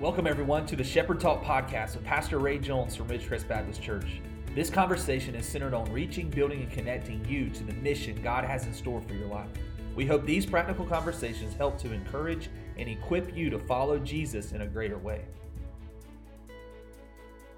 Welcome, 0.00 0.26
everyone, 0.26 0.66
to 0.66 0.74
the 0.74 0.82
Shepherd 0.82 1.20
Talk 1.20 1.44
podcast 1.44 1.94
with 1.94 2.04
Pastor 2.04 2.40
Ray 2.40 2.58
Jones 2.58 2.96
from 2.96 3.06
Ridgecrest 3.06 3.46
Baptist 3.46 3.80
Church. 3.80 4.20
This 4.52 4.68
conversation 4.68 5.36
is 5.36 5.46
centered 5.46 5.72
on 5.72 5.90
reaching, 5.92 6.28
building, 6.28 6.62
and 6.62 6.70
connecting 6.72 7.24
you 7.26 7.48
to 7.50 7.62
the 7.62 7.74
mission 7.74 8.20
God 8.20 8.44
has 8.44 8.66
in 8.66 8.74
store 8.74 9.00
for 9.00 9.14
your 9.14 9.28
life. 9.28 9.48
We 9.94 10.04
hope 10.04 10.26
these 10.26 10.46
practical 10.46 10.84
conversations 10.84 11.54
help 11.54 11.78
to 11.78 11.92
encourage 11.92 12.50
and 12.76 12.88
equip 12.88 13.36
you 13.36 13.50
to 13.50 13.58
follow 13.60 14.00
Jesus 14.00 14.50
in 14.50 14.62
a 14.62 14.66
greater 14.66 14.98
way. 14.98 15.24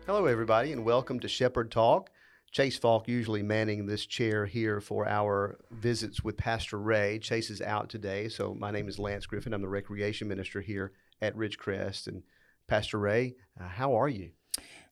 Hello, 0.04 0.26
everybody, 0.26 0.72
and 0.72 0.84
welcome 0.84 1.18
to 1.20 1.28
Shepherd 1.28 1.70
Talk. 1.70 2.10
Chase 2.52 2.76
Falk 2.76 3.08
usually 3.08 3.42
manning 3.42 3.86
this 3.86 4.04
chair 4.04 4.44
here 4.44 4.82
for 4.82 5.08
our 5.08 5.58
visits 5.70 6.22
with 6.22 6.36
Pastor 6.36 6.78
Ray. 6.78 7.18
Chase 7.18 7.48
is 7.48 7.62
out 7.62 7.88
today, 7.88 8.28
so 8.28 8.54
my 8.54 8.70
name 8.70 8.88
is 8.88 8.98
Lance 8.98 9.24
Griffin. 9.24 9.54
I'm 9.54 9.62
the 9.62 9.68
recreation 9.68 10.28
minister 10.28 10.60
here 10.60 10.92
at 11.20 11.36
Ridgecrest. 11.36 12.06
And 12.06 12.22
Pastor 12.68 12.98
Ray, 12.98 13.36
uh, 13.60 13.68
how 13.68 13.94
are 13.94 14.08
you? 14.08 14.30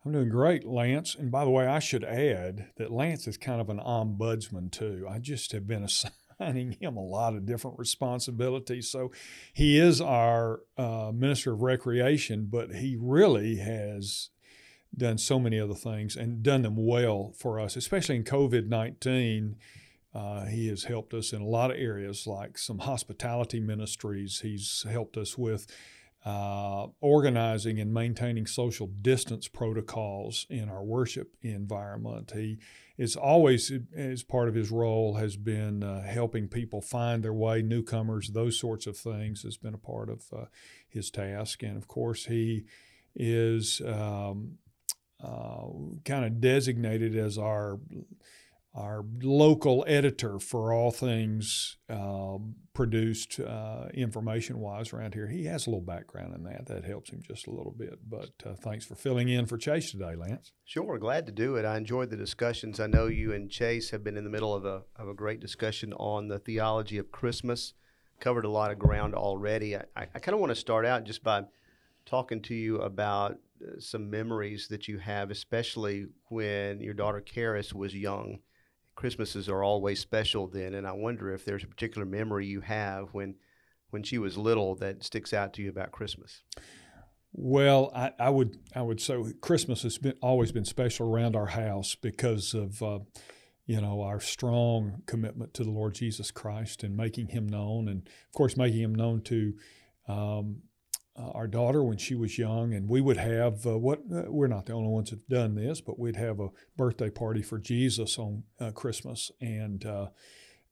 I'm 0.04 0.12
doing 0.12 0.28
great, 0.28 0.64
Lance. 0.64 1.14
And 1.14 1.30
by 1.30 1.44
the 1.44 1.50
way, 1.50 1.66
I 1.66 1.78
should 1.78 2.04
add 2.04 2.68
that 2.76 2.92
Lance 2.92 3.26
is 3.26 3.36
kind 3.36 3.60
of 3.60 3.70
an 3.70 3.78
ombudsman 3.78 4.70
too. 4.70 5.06
I 5.08 5.18
just 5.18 5.52
have 5.52 5.66
been 5.66 5.82
assigning 6.38 6.72
him 6.72 6.96
a 6.96 7.02
lot 7.02 7.34
of 7.34 7.46
different 7.46 7.78
responsibilities. 7.78 8.90
So 8.90 9.10
he 9.52 9.78
is 9.78 10.00
our 10.00 10.60
uh, 10.76 11.10
minister 11.12 11.54
of 11.54 11.62
recreation, 11.62 12.48
but 12.50 12.74
he 12.74 12.96
really 13.00 13.56
has 13.56 14.30
done 14.96 15.18
so 15.18 15.40
many 15.40 15.58
other 15.58 15.74
things 15.74 16.14
and 16.16 16.42
done 16.42 16.62
them 16.62 16.76
well 16.76 17.32
for 17.36 17.58
us, 17.58 17.74
especially 17.74 18.16
in 18.16 18.24
COVID 18.24 18.68
19. 18.68 19.56
Uh, 20.14 20.44
he 20.44 20.68
has 20.68 20.84
helped 20.84 21.12
us 21.12 21.32
in 21.32 21.42
a 21.42 21.46
lot 21.46 21.72
of 21.72 21.76
areas, 21.76 22.24
like 22.24 22.56
some 22.56 22.78
hospitality 22.78 23.58
ministries. 23.58 24.40
He's 24.40 24.86
helped 24.88 25.16
us 25.16 25.36
with 25.36 25.66
uh, 26.24 26.86
organizing 27.02 27.78
and 27.78 27.92
maintaining 27.92 28.46
social 28.46 28.86
distance 28.86 29.46
protocols 29.46 30.46
in 30.48 30.70
our 30.70 30.82
worship 30.82 31.36
environment. 31.42 32.32
He 32.34 32.58
is 32.96 33.14
always, 33.14 33.70
as 33.94 34.22
part 34.22 34.48
of 34.48 34.54
his 34.54 34.70
role, 34.70 35.14
has 35.14 35.36
been 35.36 35.82
uh, 35.82 36.02
helping 36.02 36.48
people 36.48 36.80
find 36.80 37.22
their 37.22 37.34
way, 37.34 37.60
newcomers, 37.60 38.30
those 38.30 38.58
sorts 38.58 38.86
of 38.86 38.96
things 38.96 39.42
has 39.42 39.58
been 39.58 39.74
a 39.74 39.78
part 39.78 40.08
of 40.08 40.22
uh, 40.32 40.44
his 40.88 41.10
task. 41.10 41.62
And 41.62 41.76
of 41.76 41.88
course, 41.88 42.24
he 42.24 42.64
is 43.14 43.82
um, 43.86 44.58
uh, 45.22 45.66
kind 46.04 46.24
of 46.24 46.40
designated 46.40 47.16
as 47.16 47.36
our 47.36 47.78
our 48.74 49.04
local 49.22 49.84
editor 49.86 50.40
for 50.40 50.72
all 50.72 50.90
things 50.90 51.76
uh, 51.88 52.36
produced 52.72 53.38
uh, 53.38 53.86
information 53.94 54.58
wise 54.58 54.92
around 54.92 55.14
here. 55.14 55.28
He 55.28 55.44
has 55.44 55.66
a 55.66 55.70
little 55.70 55.84
background 55.84 56.34
in 56.34 56.42
that. 56.44 56.66
That 56.66 56.84
helps 56.84 57.10
him 57.10 57.22
just 57.22 57.46
a 57.46 57.52
little 57.52 57.74
bit. 57.76 58.00
But 58.08 58.30
uh, 58.44 58.54
thanks 58.54 58.84
for 58.84 58.96
filling 58.96 59.28
in 59.28 59.46
for 59.46 59.56
Chase 59.56 59.92
today, 59.92 60.16
Lance. 60.16 60.50
Sure, 60.64 60.98
glad 60.98 61.26
to 61.26 61.32
do 61.32 61.54
it. 61.54 61.64
I 61.64 61.76
enjoyed 61.76 62.10
the 62.10 62.16
discussions. 62.16 62.80
I 62.80 62.88
know 62.88 63.06
you 63.06 63.32
and 63.32 63.48
Chase 63.48 63.90
have 63.90 64.02
been 64.02 64.16
in 64.16 64.24
the 64.24 64.30
middle 64.30 64.52
of 64.52 64.64
a, 64.64 64.82
of 64.96 65.08
a 65.08 65.14
great 65.14 65.38
discussion 65.38 65.92
on 65.92 66.26
the 66.26 66.40
theology 66.40 66.98
of 66.98 67.12
Christmas. 67.12 67.74
Covered 68.18 68.44
a 68.44 68.50
lot 68.50 68.72
of 68.72 68.78
ground 68.78 69.14
already. 69.14 69.76
I, 69.76 69.84
I 69.96 70.18
kind 70.18 70.34
of 70.34 70.40
want 70.40 70.50
to 70.50 70.56
start 70.56 70.84
out 70.84 71.04
just 71.04 71.22
by 71.22 71.44
talking 72.06 72.42
to 72.42 72.54
you 72.54 72.78
about 72.78 73.38
uh, 73.62 73.78
some 73.78 74.10
memories 74.10 74.66
that 74.68 74.88
you 74.88 74.98
have, 74.98 75.30
especially 75.30 76.06
when 76.28 76.80
your 76.80 76.94
daughter 76.94 77.22
Karis 77.24 77.72
was 77.72 77.94
young 77.94 78.40
Christmases 78.94 79.48
are 79.48 79.62
always 79.62 80.00
special 80.00 80.46
then, 80.46 80.74
and 80.74 80.86
I 80.86 80.92
wonder 80.92 81.32
if 81.32 81.44
there's 81.44 81.64
a 81.64 81.68
particular 81.68 82.06
memory 82.06 82.46
you 82.46 82.60
have 82.60 83.08
when 83.12 83.36
when 83.90 84.02
she 84.02 84.18
was 84.18 84.36
little 84.36 84.74
that 84.76 85.04
sticks 85.04 85.32
out 85.32 85.52
to 85.54 85.62
you 85.62 85.70
about 85.70 85.92
Christmas. 85.92 86.42
Well, 87.32 87.92
I, 87.94 88.12
I 88.18 88.30
would 88.30 88.58
I 88.74 88.82
would 88.82 89.00
say 89.00 89.16
Christmas 89.40 89.82
has 89.82 89.98
been 89.98 90.14
always 90.22 90.52
been 90.52 90.64
special 90.64 91.12
around 91.12 91.34
our 91.34 91.46
house 91.46 91.96
because 91.96 92.54
of 92.54 92.82
uh, 92.82 93.00
you 93.66 93.80
know 93.80 94.02
our 94.02 94.20
strong 94.20 95.02
commitment 95.06 95.54
to 95.54 95.64
the 95.64 95.70
Lord 95.70 95.94
Jesus 95.94 96.30
Christ 96.30 96.84
and 96.84 96.96
making 96.96 97.28
Him 97.28 97.48
known, 97.48 97.88
and 97.88 98.06
of 98.06 98.32
course 98.36 98.56
making 98.56 98.80
Him 98.80 98.94
known 98.94 99.22
to 99.22 99.54
um, 100.06 100.58
uh, 101.16 101.30
our 101.30 101.46
daughter 101.46 101.82
when 101.82 101.96
she 101.96 102.14
was 102.14 102.38
young, 102.38 102.74
and 102.74 102.88
we 102.88 103.00
would 103.00 103.16
have 103.16 103.66
uh, 103.66 103.78
what 103.78 104.00
uh, 104.12 104.24
we're 104.26 104.48
not 104.48 104.66
the 104.66 104.72
only 104.72 104.90
ones 104.90 105.10
that've 105.10 105.26
done 105.28 105.54
this, 105.54 105.80
but 105.80 105.98
we'd 105.98 106.16
have 106.16 106.40
a 106.40 106.48
birthday 106.76 107.10
party 107.10 107.42
for 107.42 107.58
Jesus 107.58 108.18
on 108.18 108.42
uh, 108.60 108.70
Christmas, 108.72 109.30
and 109.40 109.86
uh, 109.86 110.08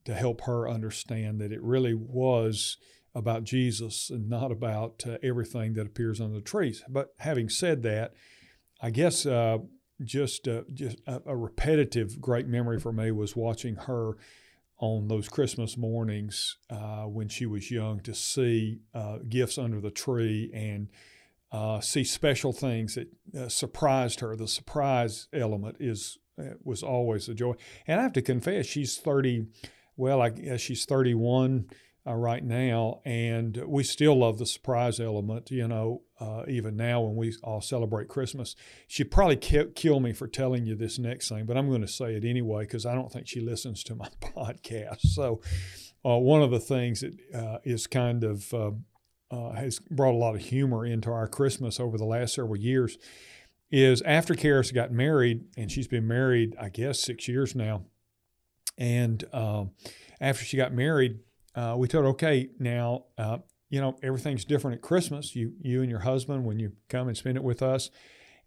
to 0.04 0.14
help 0.14 0.42
her 0.42 0.69
understand 0.69 1.41
that 1.41 1.53
it 1.53 1.62
really 1.62 1.94
was 1.94 2.76
about 3.14 3.44
Jesus 3.44 4.10
and 4.10 4.28
not 4.28 4.50
about 4.50 5.04
uh, 5.06 5.19
everything 5.22 5.75
that 5.75 5.86
appears 5.86 6.20
on 6.20 6.32
the 6.32 6.41
trees. 6.41 6.82
But 6.88 7.14
having 7.19 7.48
said 7.48 7.82
that, 7.82 8.14
I 8.80 8.91
guess 8.91 9.26
just 10.03 10.48
just 10.74 10.98
a, 11.06 11.22
a 11.26 11.36
repetitive 11.36 12.20
great 12.20 12.48
memory 12.48 12.80
for 12.80 12.92
me 12.92 13.12
was 13.12 13.36
watching 13.36 13.76
her 13.76 14.16
on 14.82 15.06
those 15.06 15.28
Christmas 15.28 15.76
mornings 15.76 16.56
uh, 16.69 17.04
when 17.04 17.28
she 17.28 17.47
was 17.47 17.70
young 17.70 18.00
to 18.00 18.12
see 18.12 18.81
uh, 18.93 19.19
gifts 19.28 19.56
under 19.56 19.81
the 19.81 19.93
tree 19.93 20.50
and 20.53 20.88
uh, 21.53 21.81
see 21.81 22.03
special 22.03 22.53
things 22.53 22.97
that 22.97 23.09
uh, 23.38 23.48
surprised 23.48 24.19
her. 24.19 24.34
The 24.34 24.48
surprise 24.48 25.28
element 25.32 25.76
is 25.78 26.19
uh, 26.37 26.54
was 26.65 26.82
always 26.82 27.28
a 27.28 27.34
joy. 27.34 27.54
And 27.87 28.00
I 28.00 28.03
have 28.03 28.12
to 28.15 28.22
confess, 28.22 28.66
she's 28.66 28.98
thirty. 28.98 29.47
Well, 29.97 30.21
I 30.21 30.31
guess 30.31 30.60
she's 30.60 30.84
thirty-one 30.84 31.66
uh, 32.06 32.14
right 32.14 32.42
now, 32.42 33.00
and 33.04 33.62
we 33.66 33.84
still 33.84 34.18
love 34.18 34.38
the 34.38 34.46
surprise 34.46 34.98
element. 34.98 35.50
You 35.50 35.68
know, 35.68 36.02
uh, 36.20 36.42
even 36.48 36.76
now 36.76 37.00
when 37.00 37.16
we 37.16 37.34
all 37.42 37.60
celebrate 37.60 38.08
Christmas, 38.08 38.56
she'd 38.88 39.10
probably 39.10 39.36
kill 39.36 40.00
me 40.00 40.12
for 40.12 40.26
telling 40.26 40.66
you 40.66 40.74
this 40.74 40.98
next 40.98 41.28
thing, 41.28 41.46
but 41.46 41.56
I'm 41.56 41.68
going 41.68 41.82
to 41.82 41.88
say 41.88 42.14
it 42.14 42.24
anyway 42.24 42.64
because 42.64 42.86
I 42.86 42.94
don't 42.94 43.12
think 43.12 43.28
she 43.28 43.41
listens 43.41 43.84
to 43.84 43.94
my 43.94 44.08
podcast. 44.20 45.00
So, 45.02 45.41
uh, 46.04 46.18
one 46.18 46.42
of 46.42 46.50
the 46.50 46.60
things 46.60 47.02
that 47.02 47.16
uh, 47.34 47.58
is 47.64 47.86
kind 47.86 48.24
of 48.24 48.52
uh, 48.52 48.72
uh, 49.30 49.52
has 49.52 49.78
brought 49.78 50.14
a 50.14 50.18
lot 50.18 50.34
of 50.34 50.41
humor 50.41 50.84
into 50.84 51.10
our 51.10 51.28
Christmas 51.28 51.78
over 51.78 51.96
the 51.96 52.04
last 52.04 52.34
several 52.34 52.56
years 52.56 52.98
is 53.70 54.02
after 54.02 54.34
Karis 54.34 54.74
got 54.74 54.92
married, 54.92 55.44
and 55.56 55.70
she's 55.70 55.88
been 55.88 56.06
married, 56.06 56.54
I 56.60 56.68
guess, 56.68 57.00
six 57.00 57.26
years 57.26 57.54
now. 57.54 57.84
And 58.76 59.24
um, 59.32 59.70
after 60.20 60.44
she 60.44 60.56
got 60.56 60.74
married, 60.74 61.20
uh, 61.54 61.74
we 61.76 61.88
told 61.88 62.06
okay, 62.06 62.50
now, 62.58 63.04
uh, 63.18 63.38
you 63.68 63.80
know, 63.80 63.96
everything's 64.02 64.44
different 64.44 64.76
at 64.76 64.82
Christmas. 64.82 65.34
You, 65.34 65.52
you 65.60 65.80
and 65.80 65.90
your 65.90 66.00
husband, 66.00 66.44
when 66.44 66.58
you 66.58 66.72
come 66.88 67.08
and 67.08 67.16
spend 67.16 67.36
it 67.36 67.44
with 67.44 67.62
us. 67.62 67.90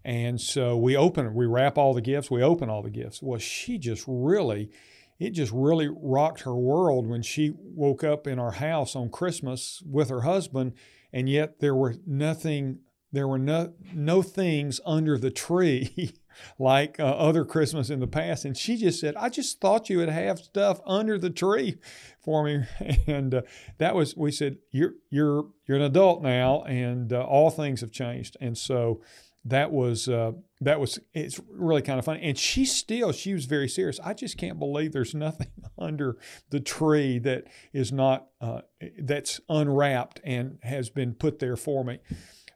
And 0.03 0.39
so 0.39 0.77
we 0.77 0.95
open 0.95 1.33
we 1.33 1.47
wrap 1.47 1.79
all 1.79 1.95
the 1.95 2.01
gifts, 2.01 2.29
we 2.29 2.44
open 2.44 2.69
all 2.69 2.83
the 2.83 2.91
gifts. 2.91 3.23
Well, 3.23 3.39
she 3.39 3.79
just 3.79 4.03
really, 4.07 4.69
it 5.17 5.31
just 5.31 5.51
really 5.51 5.89
rocked 5.89 6.41
her 6.41 6.55
world 6.55 7.07
when 7.07 7.23
she 7.23 7.53
woke 7.57 8.03
up 8.03 8.27
in 8.27 8.38
our 8.38 8.51
house 8.51 8.95
on 8.95 9.09
Christmas 9.09 9.81
with 9.83 10.09
her 10.09 10.21
husband, 10.21 10.73
and 11.11 11.27
yet 11.27 11.59
there 11.59 11.73
were 11.73 11.95
nothing, 12.05 12.79
there 13.15 13.27
were 13.27 13.39
no, 13.39 13.73
no 13.93 14.21
things 14.21 14.79
under 14.85 15.17
the 15.17 15.31
tree 15.31 16.13
like 16.59 16.99
uh, 16.99 17.03
other 17.03 17.45
Christmas 17.45 17.89
in 17.89 17.99
the 17.99 18.07
past. 18.07 18.45
And 18.45 18.57
she 18.57 18.77
just 18.77 18.99
said, 18.99 19.15
I 19.15 19.29
just 19.29 19.61
thought 19.61 19.89
you 19.89 19.99
would 19.99 20.09
have 20.09 20.39
stuff 20.39 20.81
under 20.85 21.17
the 21.17 21.29
tree 21.29 21.77
for 22.23 22.43
me. 22.43 22.63
And 23.07 23.33
uh, 23.35 23.41
that 23.77 23.95
was, 23.95 24.17
we 24.17 24.31
said, 24.31 24.57
you're, 24.71 24.93
you're, 25.09 25.45
you're 25.67 25.77
an 25.77 25.83
adult 25.83 26.23
now 26.23 26.63
and 26.63 27.13
uh, 27.13 27.21
all 27.21 27.51
things 27.51 27.81
have 27.81 27.91
changed. 27.91 28.35
And 28.41 28.57
so 28.57 29.01
that 29.45 29.71
was, 29.71 30.09
uh, 30.09 30.31
that 30.59 30.79
was, 30.79 30.99
it's 31.13 31.39
really 31.49 31.83
kind 31.83 31.99
of 31.99 32.05
funny. 32.05 32.21
And 32.23 32.37
she 32.37 32.65
still, 32.65 33.11
she 33.11 33.33
was 33.33 33.45
very 33.45 33.69
serious. 33.69 33.99
I 34.03 34.13
just 34.13 34.37
can't 34.37 34.57
believe 34.57 34.91
there's 34.91 35.13
nothing 35.13 35.51
under 35.77 36.17
the 36.49 36.59
tree 36.59 37.19
that 37.19 37.45
is 37.71 37.91
not, 37.91 38.27
uh, 38.41 38.61
that's 38.99 39.39
unwrapped 39.47 40.19
and 40.23 40.57
has 40.63 40.89
been 40.89 41.13
put 41.13 41.39
there 41.39 41.56
for 41.56 41.83
me. 41.83 42.00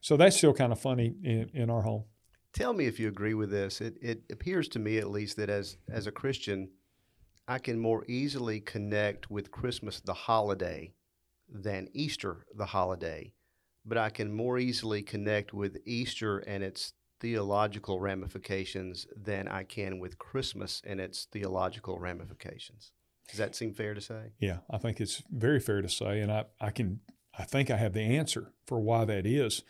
So 0.01 0.17
that's 0.17 0.37
still 0.37 0.53
kind 0.53 0.71
of 0.71 0.79
funny 0.79 1.15
in, 1.23 1.49
in 1.53 1.69
our 1.69 1.81
home. 1.81 2.05
Tell 2.53 2.73
me 2.73 2.85
if 2.85 2.99
you 2.99 3.07
agree 3.07 3.33
with 3.33 3.51
this. 3.51 3.81
It, 3.81 3.97
it 4.01 4.23
appears 4.31 4.67
to 4.69 4.79
me, 4.79 4.97
at 4.97 5.09
least, 5.09 5.37
that 5.37 5.49
as, 5.49 5.77
as 5.91 6.07
a 6.07 6.11
Christian, 6.11 6.69
I 7.47 7.59
can 7.59 7.79
more 7.79 8.05
easily 8.07 8.59
connect 8.59 9.29
with 9.29 9.51
Christmas, 9.51 9.99
the 9.99 10.13
holiday, 10.13 10.93
than 11.47 11.89
Easter, 11.93 12.45
the 12.55 12.65
holiday. 12.65 13.33
But 13.85 13.97
I 13.97 14.09
can 14.09 14.33
more 14.33 14.57
easily 14.57 15.01
connect 15.01 15.53
with 15.53 15.77
Easter 15.85 16.39
and 16.39 16.63
its 16.63 16.93
theological 17.19 17.99
ramifications 17.99 19.07
than 19.15 19.47
I 19.47 19.63
can 19.63 19.99
with 19.99 20.17
Christmas 20.17 20.81
and 20.85 20.99
its 20.99 21.25
theological 21.25 21.99
ramifications. 21.99 22.91
Does 23.27 23.37
that 23.37 23.55
seem 23.55 23.73
fair 23.73 23.93
to 23.93 24.01
say? 24.01 24.31
Yeah, 24.39 24.59
I 24.69 24.77
think 24.77 24.99
it's 24.99 25.21
very 25.29 25.59
fair 25.59 25.81
to 25.81 25.89
say, 25.89 26.21
and 26.21 26.31
I, 26.31 26.45
I 26.59 26.71
can 26.71 27.01
I 27.37 27.43
think 27.43 27.69
I 27.69 27.77
have 27.77 27.93
the 27.93 28.01
answer 28.01 28.53
for 28.65 28.79
why 28.79 29.05
that 29.05 29.25
is. 29.25 29.63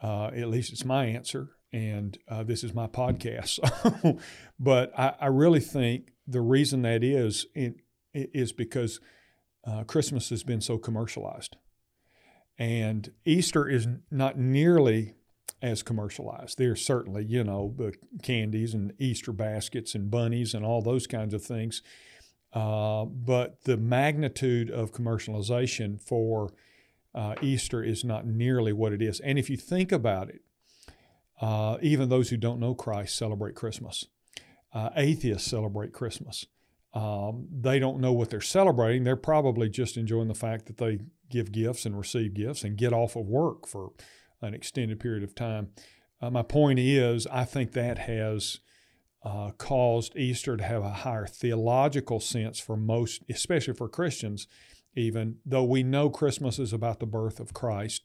Uh, 0.00 0.26
at 0.28 0.48
least 0.48 0.72
it's 0.72 0.84
my 0.84 1.06
answer, 1.06 1.50
and 1.72 2.18
uh, 2.28 2.42
this 2.42 2.62
is 2.62 2.74
my 2.74 2.86
podcast. 2.86 3.58
but 4.60 4.96
I, 4.98 5.14
I, 5.20 5.26
really 5.26 5.60
think 5.60 6.12
the 6.26 6.40
reason 6.40 6.82
that 6.82 7.02
is 7.02 7.46
it, 7.54 7.76
is 8.14 8.52
because 8.52 9.00
uh, 9.66 9.82
Christmas 9.84 10.30
has 10.30 10.44
been 10.44 10.60
so 10.60 10.78
commercialized, 10.78 11.56
and 12.58 13.10
Easter 13.24 13.68
is 13.68 13.88
not 14.10 14.38
nearly 14.38 15.14
as 15.60 15.82
commercialized. 15.82 16.58
There's 16.58 16.84
certainly, 16.84 17.24
you 17.24 17.42
know, 17.42 17.74
the 17.76 17.92
candies 18.22 18.74
and 18.74 18.92
Easter 18.98 19.32
baskets 19.32 19.94
and 19.94 20.10
bunnies 20.10 20.54
and 20.54 20.64
all 20.64 20.82
those 20.82 21.06
kinds 21.06 21.34
of 21.34 21.42
things. 21.42 21.82
Uh, 22.52 23.04
but 23.04 23.64
the 23.64 23.76
magnitude 23.76 24.70
of 24.70 24.92
commercialization 24.92 26.00
for 26.00 26.52
uh, 27.18 27.34
Easter 27.42 27.82
is 27.82 28.04
not 28.04 28.26
nearly 28.26 28.72
what 28.72 28.92
it 28.92 29.02
is. 29.02 29.18
And 29.18 29.40
if 29.40 29.50
you 29.50 29.56
think 29.56 29.90
about 29.90 30.28
it, 30.28 30.42
uh, 31.40 31.76
even 31.82 32.08
those 32.08 32.30
who 32.30 32.36
don't 32.36 32.60
know 32.60 32.74
Christ 32.74 33.16
celebrate 33.16 33.56
Christmas. 33.56 34.04
Uh, 34.72 34.90
atheists 34.94 35.50
celebrate 35.50 35.92
Christmas. 35.92 36.46
Um, 36.94 37.48
they 37.50 37.80
don't 37.80 37.98
know 37.98 38.12
what 38.12 38.30
they're 38.30 38.40
celebrating. 38.40 39.02
They're 39.02 39.16
probably 39.16 39.68
just 39.68 39.96
enjoying 39.96 40.28
the 40.28 40.34
fact 40.34 40.66
that 40.66 40.76
they 40.76 41.00
give 41.28 41.50
gifts 41.50 41.84
and 41.84 41.98
receive 41.98 42.34
gifts 42.34 42.62
and 42.62 42.76
get 42.76 42.92
off 42.92 43.16
of 43.16 43.26
work 43.26 43.66
for 43.66 43.90
an 44.40 44.54
extended 44.54 45.00
period 45.00 45.24
of 45.24 45.34
time. 45.34 45.70
Uh, 46.20 46.30
my 46.30 46.42
point 46.42 46.78
is, 46.78 47.26
I 47.26 47.44
think 47.44 47.72
that 47.72 47.98
has 47.98 48.60
uh, 49.24 49.50
caused 49.58 50.16
Easter 50.16 50.56
to 50.56 50.62
have 50.62 50.84
a 50.84 50.90
higher 50.90 51.26
theological 51.26 52.20
sense 52.20 52.60
for 52.60 52.76
most, 52.76 53.24
especially 53.28 53.74
for 53.74 53.88
Christians, 53.88 54.46
even 54.98 55.36
though 55.46 55.64
we 55.64 55.82
know 55.82 56.10
Christmas 56.10 56.58
is 56.58 56.72
about 56.72 57.00
the 57.00 57.06
birth 57.06 57.40
of 57.40 57.54
Christ, 57.54 58.02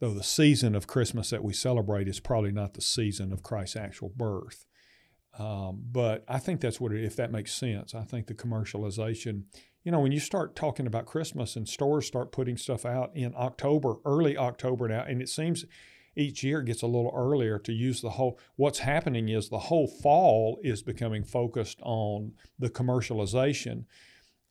though 0.00 0.12
the 0.12 0.22
season 0.22 0.74
of 0.74 0.86
Christmas 0.86 1.30
that 1.30 1.44
we 1.44 1.52
celebrate 1.52 2.08
is 2.08 2.20
probably 2.20 2.52
not 2.52 2.74
the 2.74 2.82
season 2.82 3.32
of 3.32 3.42
Christ's 3.42 3.76
actual 3.76 4.10
birth. 4.14 4.66
Um, 5.38 5.82
but 5.92 6.24
I 6.28 6.38
think 6.38 6.60
that's 6.60 6.80
what 6.80 6.92
it, 6.92 7.04
if 7.04 7.16
that 7.16 7.32
makes 7.32 7.52
sense. 7.52 7.94
I 7.94 8.02
think 8.02 8.26
the 8.26 8.34
commercialization, 8.34 9.44
you 9.84 9.92
know, 9.92 10.00
when 10.00 10.12
you 10.12 10.20
start 10.20 10.56
talking 10.56 10.86
about 10.86 11.06
Christmas 11.06 11.56
and 11.56 11.68
stores 11.68 12.06
start 12.06 12.32
putting 12.32 12.56
stuff 12.56 12.84
out 12.84 13.10
in 13.14 13.34
October, 13.36 13.96
early 14.04 14.36
October 14.36 14.88
now, 14.88 15.04
and 15.06 15.22
it 15.22 15.28
seems 15.28 15.64
each 16.16 16.42
year 16.42 16.62
gets 16.62 16.82
a 16.82 16.86
little 16.86 17.12
earlier 17.14 17.58
to 17.58 17.72
use 17.72 18.00
the 18.00 18.10
whole. 18.10 18.38
What's 18.56 18.78
happening 18.80 19.28
is 19.28 19.48
the 19.48 19.58
whole 19.58 19.86
fall 19.86 20.58
is 20.62 20.82
becoming 20.82 21.22
focused 21.22 21.78
on 21.82 22.32
the 22.58 22.70
commercialization 22.70 23.84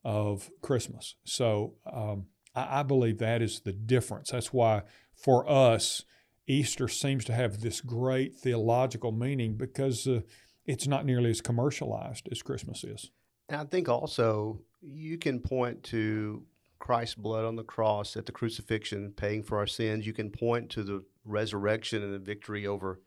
of 0.05 0.49
Christmas. 0.61 1.15
So 1.25 1.73
um, 1.91 2.27
I, 2.55 2.79
I 2.79 2.83
believe 2.83 3.17
that 3.17 3.41
is 3.41 3.59
the 3.59 3.73
difference. 3.73 4.31
That's 4.31 4.53
why 4.53 4.83
for 5.13 5.49
us, 5.49 6.03
Easter 6.47 6.87
seems 6.87 7.25
to 7.25 7.33
have 7.33 7.59
this 7.59 7.81
great 7.81 8.35
theological 8.35 9.11
meaning 9.11 9.57
because. 9.57 10.07
Uh, 10.07 10.21
it's 10.65 10.87
not 10.87 11.05
nearly 11.05 11.29
as 11.29 11.41
commercialized 11.41 12.27
as 12.31 12.41
Christmas 12.41 12.83
is. 12.83 13.11
And 13.49 13.61
I 13.61 13.65
think 13.65 13.87
also 13.87 14.61
you 14.81 15.17
can 15.17 15.39
point 15.39 15.83
to 15.83 16.43
Christ's 16.79 17.15
blood 17.15 17.45
on 17.45 17.55
the 17.55 17.63
cross 17.63 18.17
at 18.17 18.25
the 18.25 18.31
crucifixion, 18.31 19.13
paying 19.15 19.43
for 19.43 19.57
our 19.57 19.67
sins. 19.67 20.05
You 20.05 20.13
can 20.13 20.31
point 20.31 20.69
to 20.71 20.83
the 20.83 21.03
resurrection 21.23 22.03
and 22.03 22.13
the 22.13 22.19
victory 22.19 22.67
over 22.67 23.01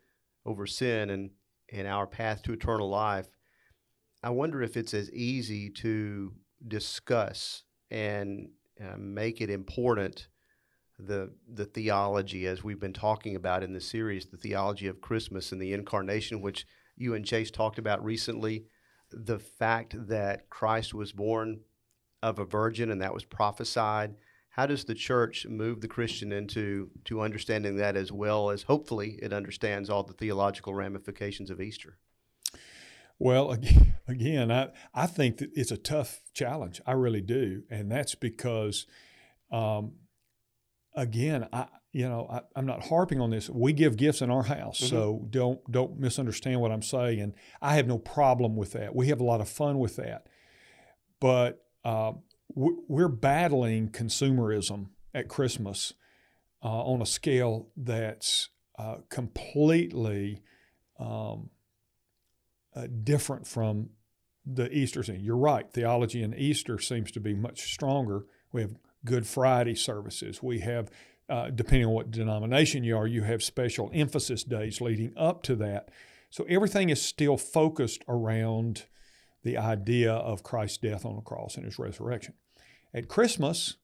over 0.45 0.65
sin 0.65 1.09
and, 1.09 1.31
and 1.71 1.87
our 1.87 2.07
path 2.07 2.41
to 2.43 2.53
eternal 2.53 2.89
life. 2.89 3.27
I 4.23 4.29
wonder 4.31 4.61
if 4.61 4.77
it's 4.77 4.93
as 4.93 5.11
easy 5.11 5.69
to 5.69 6.33
discuss 6.67 7.63
and 7.89 8.49
uh, 8.79 8.95
make 8.97 9.41
it 9.41 9.49
important 9.49 10.27
the 10.99 11.31
the 11.47 11.65
theology 11.65 12.45
as 12.45 12.63
we've 12.63 12.79
been 12.79 12.93
talking 12.93 13.35
about 13.35 13.63
in 13.63 13.73
the 13.73 13.81
series, 13.81 14.25
the 14.25 14.37
theology 14.37 14.87
of 14.87 15.01
Christmas 15.01 15.51
and 15.51 15.61
the 15.61 15.73
incarnation, 15.73 16.41
which 16.41 16.65
you 16.97 17.13
and 17.13 17.25
Chase 17.25 17.49
talked 17.49 17.79
about 17.79 18.03
recently 18.03 18.65
the 19.11 19.39
fact 19.39 19.95
that 20.07 20.49
Christ 20.49 20.93
was 20.93 21.13
born 21.13 21.61
of 22.21 22.37
a 22.37 22.45
virgin 22.45 22.91
and 22.91 23.01
that 23.01 23.13
was 23.13 23.23
prophesied. 23.23 24.15
How 24.49 24.65
does 24.65 24.83
the 24.83 24.95
church 24.95 25.45
move 25.47 25.79
the 25.79 25.87
Christian 25.87 26.33
into 26.33 26.89
to 27.05 27.21
understanding 27.21 27.77
that 27.77 27.95
as 27.95 28.11
well 28.11 28.49
as 28.49 28.63
hopefully 28.63 29.17
it 29.21 29.31
understands 29.31 29.89
all 29.89 30.03
the 30.03 30.13
theological 30.13 30.73
ramifications 30.73 31.49
of 31.49 31.61
Easter? 31.61 31.97
Well, 33.19 33.55
again, 34.07 34.51
I, 34.51 34.69
I 34.93 35.05
think 35.05 35.37
that 35.37 35.51
it's 35.53 35.71
a 35.71 35.77
tough 35.77 36.21
challenge. 36.33 36.81
I 36.85 36.93
really 36.93 37.21
do. 37.21 37.63
And 37.69 37.91
that's 37.91 38.15
because, 38.15 38.87
um, 39.51 39.93
again, 40.95 41.47
I, 41.51 41.67
you 41.91 42.07
know, 42.07 42.27
I, 42.31 42.59
am 42.59 42.65
not 42.65 42.87
harping 42.87 43.19
on 43.19 43.29
this. 43.29 43.49
We 43.49 43.73
give 43.73 43.97
gifts 43.97 44.21
in 44.21 44.29
our 44.29 44.43
house, 44.43 44.79
mm-hmm. 44.79 44.95
so 44.95 45.27
don't 45.29 45.59
don't 45.71 45.99
misunderstand 45.99 46.61
what 46.61 46.71
I'm 46.71 46.83
saying. 46.83 47.33
I 47.61 47.75
have 47.75 47.87
no 47.87 47.97
problem 47.97 48.55
with 48.55 48.73
that. 48.73 48.95
We 48.95 49.07
have 49.07 49.19
a 49.19 49.23
lot 49.23 49.41
of 49.41 49.49
fun 49.49 49.79
with 49.79 49.95
that, 49.95 50.27
but 51.19 51.65
uh, 51.83 52.13
we're 52.53 53.07
battling 53.07 53.89
consumerism 53.89 54.89
at 55.15 55.27
Christmas 55.27 55.93
uh, 56.63 56.83
on 56.83 57.01
a 57.01 57.05
scale 57.05 57.69
that's 57.75 58.49
uh, 58.77 58.97
completely 59.09 60.43
um, 60.99 61.49
uh, 62.75 62.87
different 63.03 63.47
from 63.47 63.89
the 64.45 64.71
Easter 64.71 65.03
scene. 65.03 65.19
You're 65.21 65.37
right. 65.37 65.69
Theology 65.71 66.23
in 66.23 66.33
Easter 66.33 66.79
seems 66.79 67.11
to 67.11 67.19
be 67.19 67.33
much 67.33 67.71
stronger. 67.71 68.25
We 68.51 68.61
have 68.61 68.75
Good 69.05 69.27
Friday 69.27 69.75
services. 69.75 70.41
We 70.43 70.59
have 70.59 70.89
uh, 71.29 71.51
depending 71.51 71.85
on 71.85 71.93
what 71.93 72.11
denomination 72.11 72.83
you 72.83 72.97
are, 72.97 73.05
you 73.05 73.21
have 73.21 73.43
special 73.43 73.91
emphasis 73.93 74.43
days 74.43 74.81
leading 74.81 75.13
up 75.15 75.43
to 75.43 75.55
that. 75.55 75.89
So 76.31 76.43
everything 76.49 76.89
is 76.89 77.01
still 77.01 77.37
focused 77.37 78.03
around 78.07 78.85
the 79.43 79.57
idea 79.57 80.11
of 80.11 80.43
Christ's 80.43 80.79
death 80.79 81.05
on 81.05 81.15
the 81.15 81.21
cross 81.21 81.55
and 81.55 81.65
his 81.65 81.77
resurrection. 81.77 82.33
At 82.93 83.07
Christmas, 83.07 83.75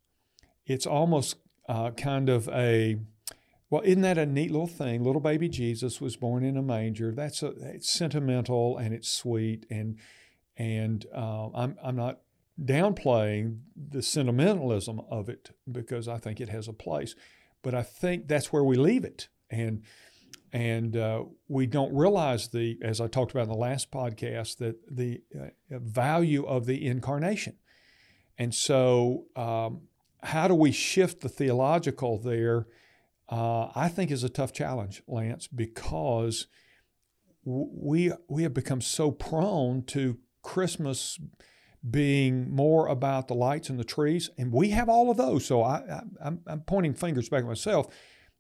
it's 0.66 0.88
almost 0.88 1.38
uh, 1.70 1.92
kind 1.92 2.30
of 2.30 2.50
a 2.50 2.98
well, 3.70 3.82
isn't 3.84 4.02
that 4.02 4.18
a 4.18 4.26
neat 4.26 4.52
little 4.52 4.68
thing? 4.68 5.04
Little 5.04 5.22
baby 5.22 5.50
Jesus 5.50 6.00
was 6.00 6.16
born 6.16 6.44
in 6.44 6.58
a 6.58 6.62
manger. 6.62 7.12
That's 7.12 7.42
a, 7.42 7.48
it's 7.62 7.92
sentimental 7.92 8.78
and 8.78 8.94
it's 8.94 9.10
sweet 9.10 9.66
and 9.70 9.98
and 10.58 11.06
uh, 11.14 11.50
I'm 11.54 11.78
I'm 11.84 11.96
not 11.96 12.20
downplaying 12.64 13.60
the 13.76 14.02
sentimentalism 14.02 15.02
of 15.10 15.28
it 15.30 15.52
because 15.70 16.08
I 16.08 16.18
think 16.18 16.40
it 16.40 16.50
has 16.50 16.68
a 16.68 16.74
place. 16.74 17.16
But 17.62 17.74
I 17.74 17.84
think 17.84 18.28
that's 18.28 18.54
where 18.54 18.64
we 18.64 18.76
leave 18.76 19.04
it. 19.04 19.28
And 19.50 19.84
and 20.54 20.96
uh, 20.96 21.26
we 21.50 21.66
don't 21.66 21.94
realize 21.94 22.48
the, 22.48 22.78
as 22.82 23.02
I 23.02 23.08
talked 23.08 23.32
about 23.32 23.44
in 23.44 23.50
the 23.50 23.56
last 23.56 23.92
podcast, 23.92 24.58
that 24.60 24.78
the 24.90 25.22
uh, 25.38 25.48
value 25.70 26.46
of 26.46 26.66
the 26.66 26.88
incarnation. 26.88 27.58
And 28.38 28.56
so, 28.56 29.26
um, 29.36 29.82
how 30.24 30.48
do 30.48 30.56
we 30.56 30.72
shift 30.72 31.20
the 31.20 31.28
theological 31.28 32.18
there? 32.18 32.68
Uh, 33.30 33.70
I 33.76 33.90
think 33.90 34.12
is 34.12 34.24
a 34.24 34.30
tough 34.30 34.54
challenge, 34.54 35.02
Lance, 35.08 35.48
because 35.48 36.48
we 37.44 38.12
we 38.28 38.44
have 38.44 38.54
become 38.54 38.82
so 38.82 39.12
prone 39.12 39.84
to 39.84 40.18
Christmas 40.42 41.20
being 41.88 42.54
more 42.54 42.88
about 42.88 43.28
the 43.28 43.36
lights 43.36 43.70
and 43.70 43.80
the 43.80 43.84
trees. 43.84 44.30
And 44.38 44.52
we 44.52 44.70
have 44.70 44.90
all 44.90 45.12
of 45.12 45.18
those. 45.18 45.46
So 45.46 45.62
I, 45.62 46.02
I, 46.24 46.28
am 46.28 46.64
pointing 46.66 46.94
fingers 46.94 47.30
back 47.30 47.42
at 47.42 47.48
myself, 47.48 47.88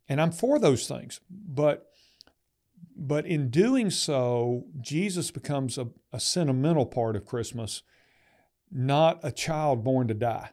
and 0.10 0.20
I'm 0.20 0.32
for 0.32 0.60
those 0.60 0.88
things. 0.88 1.20
But 1.30 1.88
but 2.96 3.26
in 3.26 3.50
doing 3.50 3.90
so, 3.90 4.66
Jesus 4.80 5.30
becomes 5.30 5.78
a, 5.78 5.90
a 6.14 6.20
sentimental 6.20 6.86
part 6.86 7.16
of 7.16 7.26
Christmas, 7.26 7.84
not 8.72 9.20
a 9.22 9.32
child 9.32 9.84
born 9.84 10.08
to 10.08 10.14
die. 10.14 10.52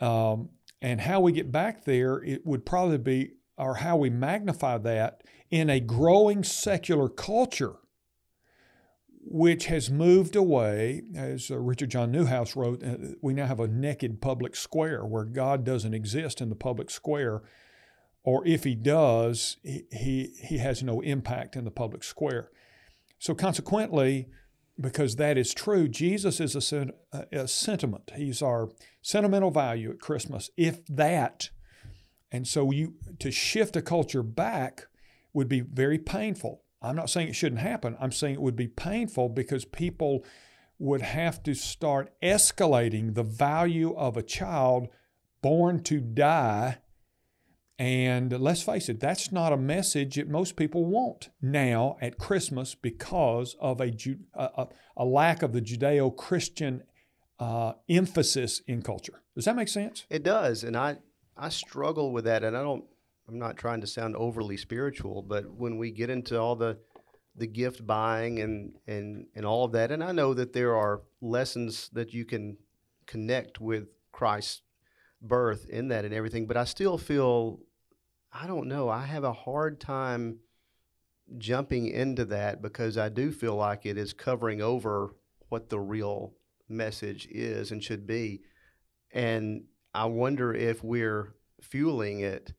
Um, 0.00 0.50
and 0.80 1.00
how 1.00 1.20
we 1.20 1.32
get 1.32 1.50
back 1.50 1.84
there, 1.84 2.22
it 2.22 2.46
would 2.46 2.66
probably 2.66 2.98
be, 2.98 3.32
or 3.56 3.76
how 3.76 3.96
we 3.96 4.10
magnify 4.10 4.78
that 4.78 5.22
in 5.50 5.70
a 5.70 5.80
growing 5.80 6.44
secular 6.44 7.08
culture 7.08 7.76
which 9.28 9.66
has 9.66 9.90
moved 9.90 10.36
away, 10.36 11.02
as 11.16 11.50
uh, 11.50 11.58
Richard 11.58 11.90
John 11.90 12.12
Neuhaus 12.12 12.54
wrote, 12.54 12.84
uh, 12.84 13.14
we 13.20 13.34
now 13.34 13.46
have 13.46 13.58
a 13.58 13.66
naked 13.66 14.20
public 14.20 14.54
square 14.54 15.04
where 15.04 15.24
God 15.24 15.64
doesn't 15.64 15.94
exist 15.94 16.40
in 16.40 16.48
the 16.48 16.54
public 16.54 16.90
square, 16.90 17.42
or 18.22 18.46
if 18.46 18.62
he 18.62 18.76
does, 18.76 19.56
he, 19.64 19.82
he, 19.90 20.32
he 20.44 20.58
has 20.58 20.82
no 20.82 21.00
impact 21.00 21.56
in 21.56 21.64
the 21.64 21.72
public 21.72 22.04
square. 22.04 22.50
So, 23.18 23.34
consequently, 23.34 24.28
because 24.80 25.16
that 25.16 25.38
is 25.38 25.54
true, 25.54 25.88
Jesus 25.88 26.40
is 26.40 26.72
a, 26.72 26.92
a 27.32 27.48
sentiment. 27.48 28.12
He's 28.14 28.42
our 28.42 28.70
sentimental 29.02 29.50
value 29.50 29.90
at 29.90 30.00
Christmas, 30.00 30.50
if 30.56 30.84
that. 30.86 31.50
And 32.30 32.46
so, 32.46 32.70
you 32.70 32.94
to 33.20 33.30
shift 33.30 33.76
a 33.76 33.82
culture 33.82 34.22
back 34.22 34.86
would 35.32 35.48
be 35.48 35.60
very 35.60 35.98
painful. 35.98 36.62
I'm 36.82 36.96
not 36.96 37.10
saying 37.10 37.28
it 37.28 37.36
shouldn't 37.36 37.60
happen. 37.60 37.96
I'm 38.00 38.12
saying 38.12 38.34
it 38.34 38.42
would 38.42 38.56
be 38.56 38.68
painful 38.68 39.30
because 39.30 39.64
people 39.64 40.24
would 40.78 41.02
have 41.02 41.42
to 41.44 41.54
start 41.54 42.12
escalating 42.22 43.14
the 43.14 43.22
value 43.22 43.94
of 43.94 44.16
a 44.16 44.22
child 44.22 44.88
born 45.42 45.82
to 45.84 46.00
die. 46.00 46.78
And 47.78 48.32
let's 48.40 48.62
face 48.62 48.88
it, 48.88 49.00
that's 49.00 49.30
not 49.30 49.52
a 49.52 49.56
message 49.56 50.16
that 50.16 50.28
most 50.28 50.56
people 50.56 50.86
want 50.86 51.28
now 51.42 51.98
at 52.00 52.18
Christmas 52.18 52.74
because 52.74 53.54
of 53.60 53.80
a, 53.80 53.92
a, 54.34 54.66
a 54.96 55.04
lack 55.04 55.42
of 55.42 55.52
the 55.52 55.60
Judeo 55.60 56.16
Christian 56.16 56.84
uh, 57.38 57.74
emphasis 57.88 58.62
in 58.66 58.80
culture. 58.80 59.20
Does 59.34 59.44
that 59.44 59.56
make 59.56 59.68
sense? 59.68 60.06
It 60.08 60.22
does. 60.22 60.64
And 60.64 60.74
I, 60.74 60.96
I 61.36 61.50
struggle 61.50 62.12
with 62.12 62.24
that. 62.24 62.44
And 62.44 62.56
I 62.56 62.62
don't 62.62 62.84
I'm 63.28 63.38
not 63.38 63.56
trying 63.56 63.80
to 63.80 63.86
sound 63.86 64.16
overly 64.16 64.56
spiritual, 64.56 65.22
but 65.22 65.50
when 65.50 65.78
we 65.78 65.90
get 65.90 66.10
into 66.10 66.40
all 66.40 66.56
the 66.56 66.78
the 67.38 67.46
gift 67.46 67.86
buying 67.86 68.40
and 68.40 68.74
and 68.86 69.26
and 69.34 69.44
all 69.44 69.64
of 69.64 69.72
that, 69.72 69.90
and 69.90 70.02
I 70.02 70.12
know 70.12 70.32
that 70.34 70.52
there 70.52 70.76
are 70.76 71.02
lessons 71.20 71.90
that 71.92 72.12
you 72.12 72.24
can 72.24 72.56
connect 73.06 73.60
with 73.60 73.88
Christ's 74.12 74.62
birth 75.20 75.66
in 75.68 75.88
that 75.88 76.04
and 76.04 76.14
everything, 76.14 76.46
but 76.46 76.56
I 76.56 76.64
still 76.64 76.98
feel 76.98 77.60
I 78.42 78.46
don't 78.46 78.68
know, 78.68 78.88
I 78.88 79.06
have 79.06 79.24
a 79.24 79.32
hard 79.32 79.80
time 79.80 80.38
jumping 81.38 81.88
into 81.88 82.24
that 82.26 82.60
because 82.60 82.98
I 82.98 83.08
do 83.08 83.32
feel 83.32 83.56
like 83.56 83.86
it 83.86 83.96
is 83.96 84.12
covering 84.12 84.60
over 84.60 85.14
what 85.48 85.70
the 85.70 85.80
real 85.80 86.34
message 86.68 87.26
is 87.30 87.70
and 87.70 87.82
should 87.82 88.06
be. 88.06 88.42
And 89.12 89.64
I 89.94 90.06
wonder 90.06 90.52
if 90.52 90.84
we're 90.84 91.34
fueling 91.62 92.20
it 92.20 92.52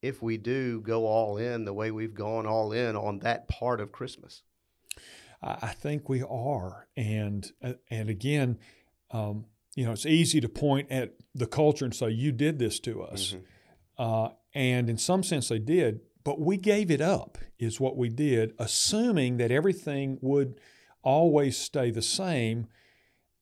if 0.00 0.20
we 0.20 0.36
do 0.36 0.80
go 0.80 1.06
all 1.06 1.36
in 1.36 1.64
the 1.64 1.72
way 1.72 1.92
we've 1.92 2.14
gone 2.14 2.46
all 2.46 2.72
in 2.72 2.96
on 2.96 3.20
that 3.20 3.48
part 3.48 3.80
of 3.80 3.92
Christmas. 3.92 4.42
I 5.44 5.68
think 5.68 6.08
we 6.08 6.22
are, 6.22 6.86
and 6.96 7.50
uh, 7.64 7.72
and 7.90 8.08
again, 8.08 8.60
um, 9.10 9.46
you 9.74 9.84
know, 9.84 9.90
it's 9.90 10.06
easy 10.06 10.40
to 10.40 10.48
point 10.48 10.92
at 10.92 11.14
the 11.34 11.48
culture 11.48 11.84
and 11.84 11.92
say 11.92 12.10
you 12.10 12.30
did 12.30 12.60
this 12.60 12.78
to 12.80 13.02
us, 13.02 13.32
mm-hmm. 13.32 13.44
uh, 13.98 14.28
and 14.54 14.88
in 14.90 14.98
some 14.98 15.22
sense 15.22 15.48
they 15.48 15.58
did, 15.58 16.00
but 16.24 16.40
we 16.40 16.56
gave 16.56 16.90
it 16.90 17.00
up, 17.00 17.38
is 17.58 17.80
what 17.80 17.96
we 17.96 18.08
did, 18.08 18.54
assuming 18.58 19.36
that 19.38 19.50
everything 19.50 20.18
would 20.20 20.60
always 21.02 21.56
stay 21.58 21.90
the 21.90 22.02
same. 22.02 22.66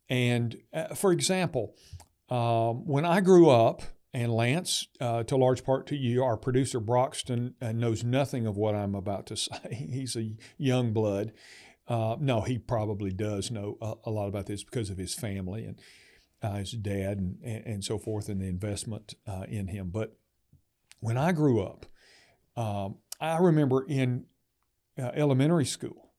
And 0.09 0.57
uh, 0.73 0.95
for 0.95 1.12
example, 1.12 1.75
um, 2.29 2.87
when 2.87 3.05
I 3.05 3.21
grew 3.21 3.50
up, 3.50 3.83
and 4.12 4.33
Lance, 4.35 4.88
uh, 5.00 5.23
to 5.25 5.37
a 5.37 5.38
large 5.38 5.64
part 5.64 5.87
to 5.88 5.97
you, 5.97 6.25
our 6.25 6.37
producer 6.37 6.81
Broxton 6.81 7.55
uh, 7.62 7.73
knows 7.73 8.02
nothing 8.02 8.47
of 8.47 8.57
what 8.57 8.75
I'm 8.75 8.95
about 8.95 9.26
to 9.26 9.37
say. 9.37 9.73
He's 9.73 10.17
a 10.17 10.33
young 10.59 10.93
blood. 10.93 11.33
Uh, 11.87 12.17
no, 12.21 12.43
he 12.43 12.59
probably 12.59 13.12
does 13.12 13.50
know 13.50 13.76
a, 13.81 13.95
a, 14.05 14.11
lot 14.11 14.29
about 14.29 14.47
this 14.47 14.62
because 14.62 14.90
of 14.90 14.99
his 14.99 15.14
family 15.14 15.64
and 15.64 15.81
uh, 16.40 16.55
his 16.55 16.73
dad 16.73 17.19
and, 17.19 17.38
and, 17.45 17.67
and, 17.67 17.85
so 17.85 17.99
forth 17.99 18.29
and 18.29 18.40
the 18.40 18.47
investment 18.47 19.14
uh, 19.26 19.45
in 19.49 19.67
him. 19.67 19.90
But 19.90 20.17
when 21.00 21.16
I 21.16 21.33
grew 21.33 21.62
up, 21.62 21.87
um, 22.57 22.97
I 23.21 23.38
remember 23.38 23.85
in 23.87 24.25
uh, 24.99 25.11
elementary 25.14 25.66
school, 25.66 26.12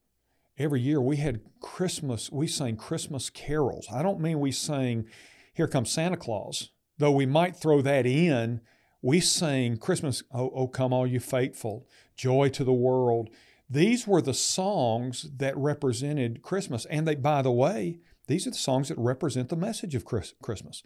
every 0.58 0.82
year 0.82 1.02
we 1.02 1.18
had 1.18 1.42
Christmas, 1.60 2.32
we 2.32 2.48
sang 2.48 2.76
Christmas 2.76 3.30
carols. 3.30 3.88
I 3.94 4.04
don't 4.04 4.20
mean 4.20 4.40
we 4.40 4.52
sang 4.52 5.06
Here 5.54 5.68
Comes 5.68 5.92
Santa 5.92 6.18
Claus 6.18 6.70
though 7.02 7.12
we 7.12 7.26
might 7.26 7.58
throw 7.58 7.82
that 7.82 8.06
in, 8.06 8.62
we 9.02 9.20
sang 9.20 9.78
Christmas, 9.78 10.24
oh, 10.32 10.52
oh, 10.54 10.68
come 10.68 10.94
all 10.94 11.08
you 11.08 11.20
faithful, 11.20 11.88
joy 12.16 12.48
to 12.50 12.64
the 12.64 12.72
world. 12.72 13.30
These 13.68 14.06
were 14.06 14.22
the 14.22 14.36
songs 14.36 15.28
that 15.38 15.58
represented 15.58 16.44
Christmas. 16.44 16.86
And 16.86 17.08
they, 17.08 17.16
by 17.16 17.42
the 17.42 17.52
way, 17.52 18.00
these 18.28 18.46
are 18.46 18.52
the 18.52 18.58
songs 18.58 18.90
that 18.90 19.00
represent 19.00 19.50
the 19.50 19.56
message 19.56 19.96
of 19.96 20.06
Christmas. 20.06 20.84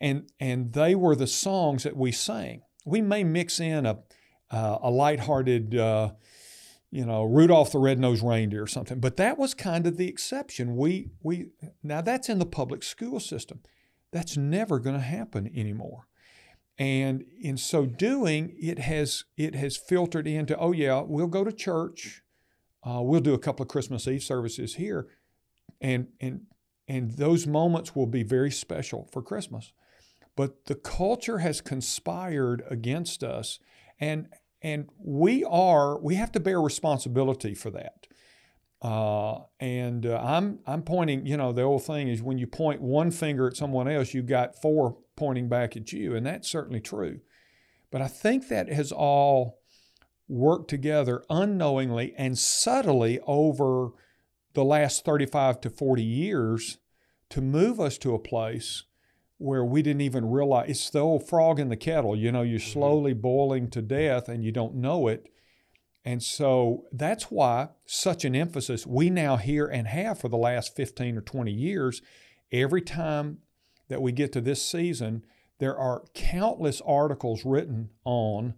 And, 0.00 0.30
and 0.40 0.72
they 0.72 0.94
were 0.94 1.14
the 1.14 1.26
songs 1.26 1.82
that 1.82 1.96
we 1.96 2.10
sang. 2.10 2.62
We 2.84 3.00
may 3.00 3.24
mix 3.24 3.60
in 3.60 3.86
a, 3.86 3.98
uh, 4.50 4.78
a 4.82 4.90
lighthearted, 4.90 5.76
uh, 5.76 6.12
you 6.90 7.06
know, 7.06 7.24
Rudolph 7.24 7.72
the 7.72 7.78
Red-Nosed 7.78 8.22
Reindeer 8.22 8.62
or 8.62 8.66
something, 8.66 9.00
but 9.00 9.16
that 9.16 9.38
was 9.38 9.54
kind 9.54 9.86
of 9.86 9.96
the 9.96 10.08
exception. 10.08 10.76
We, 10.76 11.10
we, 11.22 11.50
now 11.82 12.00
that's 12.00 12.28
in 12.28 12.38
the 12.38 12.46
public 12.46 12.82
school 12.82 13.20
system. 13.20 13.60
That's 14.12 14.36
never 14.36 14.78
going 14.78 14.96
to 14.96 15.02
happen 15.02 15.50
anymore. 15.54 16.06
And 16.78 17.24
in 17.40 17.56
so 17.56 17.86
doing, 17.86 18.56
it 18.58 18.78
has 18.78 19.24
it 19.36 19.54
has 19.54 19.76
filtered 19.76 20.26
into 20.26 20.56
oh 20.58 20.72
yeah, 20.72 21.02
we'll 21.06 21.26
go 21.26 21.44
to 21.44 21.52
church, 21.52 22.22
uh, 22.82 23.00
we'll 23.02 23.20
do 23.20 23.34
a 23.34 23.38
couple 23.38 23.62
of 23.62 23.68
Christmas 23.68 24.08
Eve 24.08 24.22
services 24.22 24.74
here, 24.74 25.06
and 25.80 26.08
and 26.20 26.42
and 26.88 27.12
those 27.12 27.46
moments 27.46 27.94
will 27.94 28.06
be 28.06 28.22
very 28.22 28.50
special 28.50 29.08
for 29.12 29.22
Christmas. 29.22 29.72
But 30.36 30.66
the 30.66 30.74
culture 30.74 31.38
has 31.38 31.60
conspired 31.60 32.62
against 32.70 33.22
us, 33.22 33.58
and 34.00 34.28
and 34.62 34.88
we 34.98 35.44
are 35.44 35.98
we 36.00 36.14
have 36.14 36.32
to 36.32 36.40
bear 36.40 36.60
responsibility 36.60 37.54
for 37.54 37.70
that. 37.70 38.06
Uh, 38.80 39.42
and 39.60 40.06
uh, 40.06 40.20
I'm 40.22 40.60
I'm 40.66 40.82
pointing. 40.82 41.26
You 41.26 41.36
know, 41.36 41.52
the 41.52 41.62
old 41.62 41.84
thing 41.84 42.08
is 42.08 42.22
when 42.22 42.38
you 42.38 42.46
point 42.46 42.80
one 42.80 43.10
finger 43.10 43.46
at 43.46 43.56
someone 43.56 43.88
else, 43.88 44.14
you've 44.14 44.26
got 44.26 44.60
four 44.60 44.96
pointing 45.16 45.48
back 45.48 45.76
at 45.76 45.92
you, 45.92 46.16
and 46.16 46.26
that's 46.26 46.50
certainly 46.50 46.80
true. 46.80 47.20
But 47.90 48.00
I 48.00 48.08
think 48.08 48.48
that 48.48 48.72
has 48.72 48.90
all 48.90 49.60
worked 50.28 50.70
together 50.70 51.22
unknowingly 51.28 52.14
and 52.16 52.38
subtly 52.38 53.20
over 53.26 53.90
the 54.54 54.64
last 54.64 55.04
35 55.04 55.60
to 55.60 55.70
40 55.70 56.02
years 56.02 56.78
to 57.30 57.40
move 57.40 57.78
us 57.78 57.98
to 57.98 58.14
a 58.14 58.18
place 58.18 58.84
where 59.42 59.64
we 59.64 59.82
didn't 59.82 60.00
even 60.02 60.30
realize 60.30 60.70
it's 60.70 60.90
the 60.90 61.00
old 61.00 61.28
frog 61.28 61.58
in 61.58 61.68
the 61.68 61.76
kettle. 61.76 62.16
You 62.16 62.32
know, 62.32 62.42
you're 62.42 62.60
mm-hmm. 62.60 62.72
slowly 62.72 63.12
boiling 63.12 63.68
to 63.70 63.82
death 63.82 64.28
and 64.28 64.44
you 64.44 64.52
don't 64.52 64.76
know 64.76 65.08
it. 65.08 65.26
And 66.04 66.22
so 66.22 66.84
that's 66.92 67.24
why 67.24 67.68
such 67.84 68.24
an 68.24 68.34
emphasis 68.34 68.86
we 68.86 69.10
now 69.10 69.36
hear 69.36 69.66
and 69.66 69.86
have 69.86 70.18
for 70.18 70.28
the 70.28 70.36
last 70.36 70.74
15 70.74 71.16
or 71.16 71.20
20 71.20 71.52
years. 71.52 72.02
Every 72.50 72.82
time 72.82 73.38
that 73.88 74.02
we 74.02 74.12
get 74.12 74.32
to 74.32 74.40
this 74.40 74.64
season, 74.64 75.24
there 75.58 75.76
are 75.76 76.04
countless 76.14 76.80
articles 76.80 77.44
written 77.44 77.90
on 78.04 78.54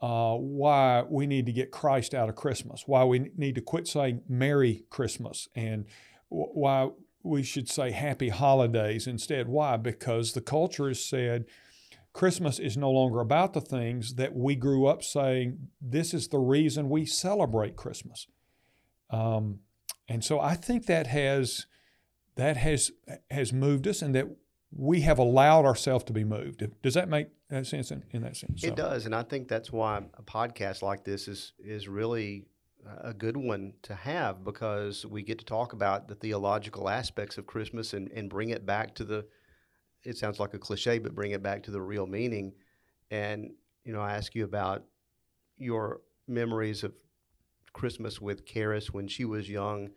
uh, 0.00 0.34
why 0.34 1.04
we 1.08 1.26
need 1.26 1.46
to 1.46 1.52
get 1.52 1.70
Christ 1.70 2.14
out 2.14 2.28
of 2.28 2.34
Christmas, 2.34 2.84
why 2.86 3.04
we 3.04 3.30
need 3.36 3.54
to 3.54 3.60
quit 3.60 3.86
saying 3.86 4.22
Merry 4.28 4.84
Christmas, 4.90 5.48
and 5.54 5.84
why 6.28 6.88
we 7.22 7.42
should 7.42 7.68
say 7.68 7.90
Happy 7.90 8.28
Holidays 8.28 9.06
instead. 9.06 9.48
Why? 9.48 9.76
Because 9.76 10.32
the 10.32 10.40
culture 10.40 10.88
has 10.88 11.04
said, 11.04 11.46
Christmas 12.12 12.58
is 12.58 12.76
no 12.76 12.90
longer 12.90 13.20
about 13.20 13.52
the 13.52 13.60
things 13.60 14.14
that 14.14 14.34
we 14.34 14.56
grew 14.56 14.86
up 14.86 15.02
saying, 15.02 15.68
this 15.80 16.12
is 16.12 16.28
the 16.28 16.38
reason 16.38 16.88
we 16.88 17.06
celebrate 17.06 17.76
Christmas. 17.76 18.26
Um, 19.10 19.60
and 20.08 20.24
so 20.24 20.40
I 20.40 20.54
think 20.54 20.86
that 20.86 21.06
has 21.06 21.66
that 22.36 22.56
has 22.56 22.90
has 23.30 23.52
moved 23.52 23.86
us 23.86 24.02
and 24.02 24.14
that 24.14 24.26
we 24.72 25.00
have 25.02 25.18
allowed 25.18 25.64
ourselves 25.64 26.04
to 26.04 26.12
be 26.12 26.24
moved. 26.24 26.64
Does 26.82 26.94
that 26.94 27.08
make 27.08 27.28
sense 27.62 27.90
in, 27.90 28.04
in 28.10 28.22
that 28.22 28.36
sense? 28.36 28.62
It 28.62 28.70
so. 28.70 28.74
does, 28.74 29.06
and 29.06 29.14
I 29.14 29.22
think 29.22 29.48
that's 29.48 29.72
why 29.72 30.02
a 30.14 30.22
podcast 30.22 30.82
like 30.82 31.04
this 31.04 31.28
is 31.28 31.52
is 31.58 31.88
really 31.88 32.46
a 33.02 33.12
good 33.12 33.36
one 33.36 33.74
to 33.82 33.94
have 33.94 34.44
because 34.44 35.04
we 35.06 35.22
get 35.22 35.38
to 35.38 35.44
talk 35.44 35.72
about 35.72 36.08
the 36.08 36.14
theological 36.14 36.88
aspects 36.88 37.38
of 37.38 37.46
Christmas 37.46 37.92
and, 37.92 38.10
and 38.12 38.28
bring 38.28 38.50
it 38.50 38.66
back 38.66 38.94
to 38.96 39.04
the 39.04 39.26
it 40.02 40.16
sounds 40.16 40.40
like 40.40 40.54
a 40.54 40.58
cliche, 40.58 40.98
but 40.98 41.14
bring 41.14 41.32
it 41.32 41.42
back 41.42 41.62
to 41.64 41.70
the 41.70 41.80
real 41.80 42.06
meaning. 42.06 42.52
And 43.10 43.50
you 43.84 43.92
know, 43.92 44.00
I 44.00 44.14
ask 44.16 44.34
you 44.34 44.44
about 44.44 44.84
your 45.58 46.00
memories 46.26 46.84
of 46.84 46.92
Christmas 47.72 48.20
with 48.20 48.46
Karis 48.46 48.86
when 48.86 49.08
she 49.08 49.24
was 49.24 49.48
young, 49.48 49.90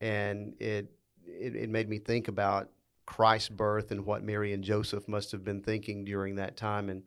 and 0.00 0.54
it, 0.58 0.92
it 1.26 1.56
it, 1.56 1.70
made 1.70 1.88
me 1.88 1.98
think 1.98 2.28
about 2.28 2.70
Christ's 3.06 3.48
birth 3.48 3.90
and 3.90 4.04
what 4.04 4.22
Mary 4.22 4.52
and 4.52 4.62
Joseph 4.62 5.08
must 5.08 5.32
have 5.32 5.44
been 5.44 5.62
thinking 5.62 6.04
during 6.04 6.36
that 6.36 6.56
time. 6.56 6.88
And 6.88 7.02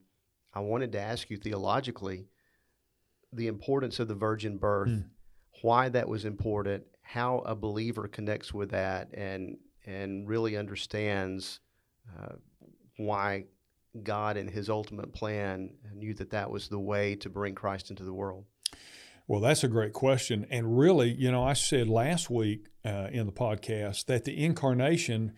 I 0.54 0.60
wanted 0.60 0.92
to 0.94 1.00
ask 1.00 1.30
you 1.30 1.38
theologically 1.38 2.26
the 3.36 3.48
importance 3.48 4.00
of 4.00 4.08
the 4.08 4.16
virgin 4.16 4.58
birth, 4.58 4.90
mm. 4.90 5.06
why 5.62 5.90
that 5.90 6.08
was 6.08 6.26
important, 6.26 6.84
how 7.02 7.40
a 7.40 7.56
believer 7.56 8.08
connects 8.08 8.54
with 8.54 8.72
that, 8.72 9.10
and 9.14 9.58
and 9.86 10.28
really 10.28 10.56
understands 10.56 11.60
uh, 12.18 12.36
why 12.98 13.46
God 14.02 14.38
and 14.38 14.50
His 14.50 14.70
ultimate 14.70 15.14
plan 15.14 15.72
knew 15.94 16.14
that 16.16 16.32
that 16.32 16.50
was 16.50 16.68
the 16.68 16.80
way 16.80 17.16
to 17.18 17.30
bring 17.30 17.56
Christ 17.56 17.90
into 17.90 18.04
the 18.04 18.14
world? 18.14 18.46
Well, 19.28 19.40
that's 19.40 19.64
a 19.64 19.68
great 19.68 19.94
question. 19.94 20.46
And 20.50 20.78
really, 20.78 21.12
you 21.12 21.32
know, 21.32 21.44
I 21.44 21.54
said 21.54 21.88
last 21.88 22.30
week 22.30 22.68
uh, 22.84 23.08
in 23.12 23.26
the 23.26 23.32
podcast 23.32 24.06
that 24.06 24.26
the 24.26 24.44
incarnation 24.44 25.34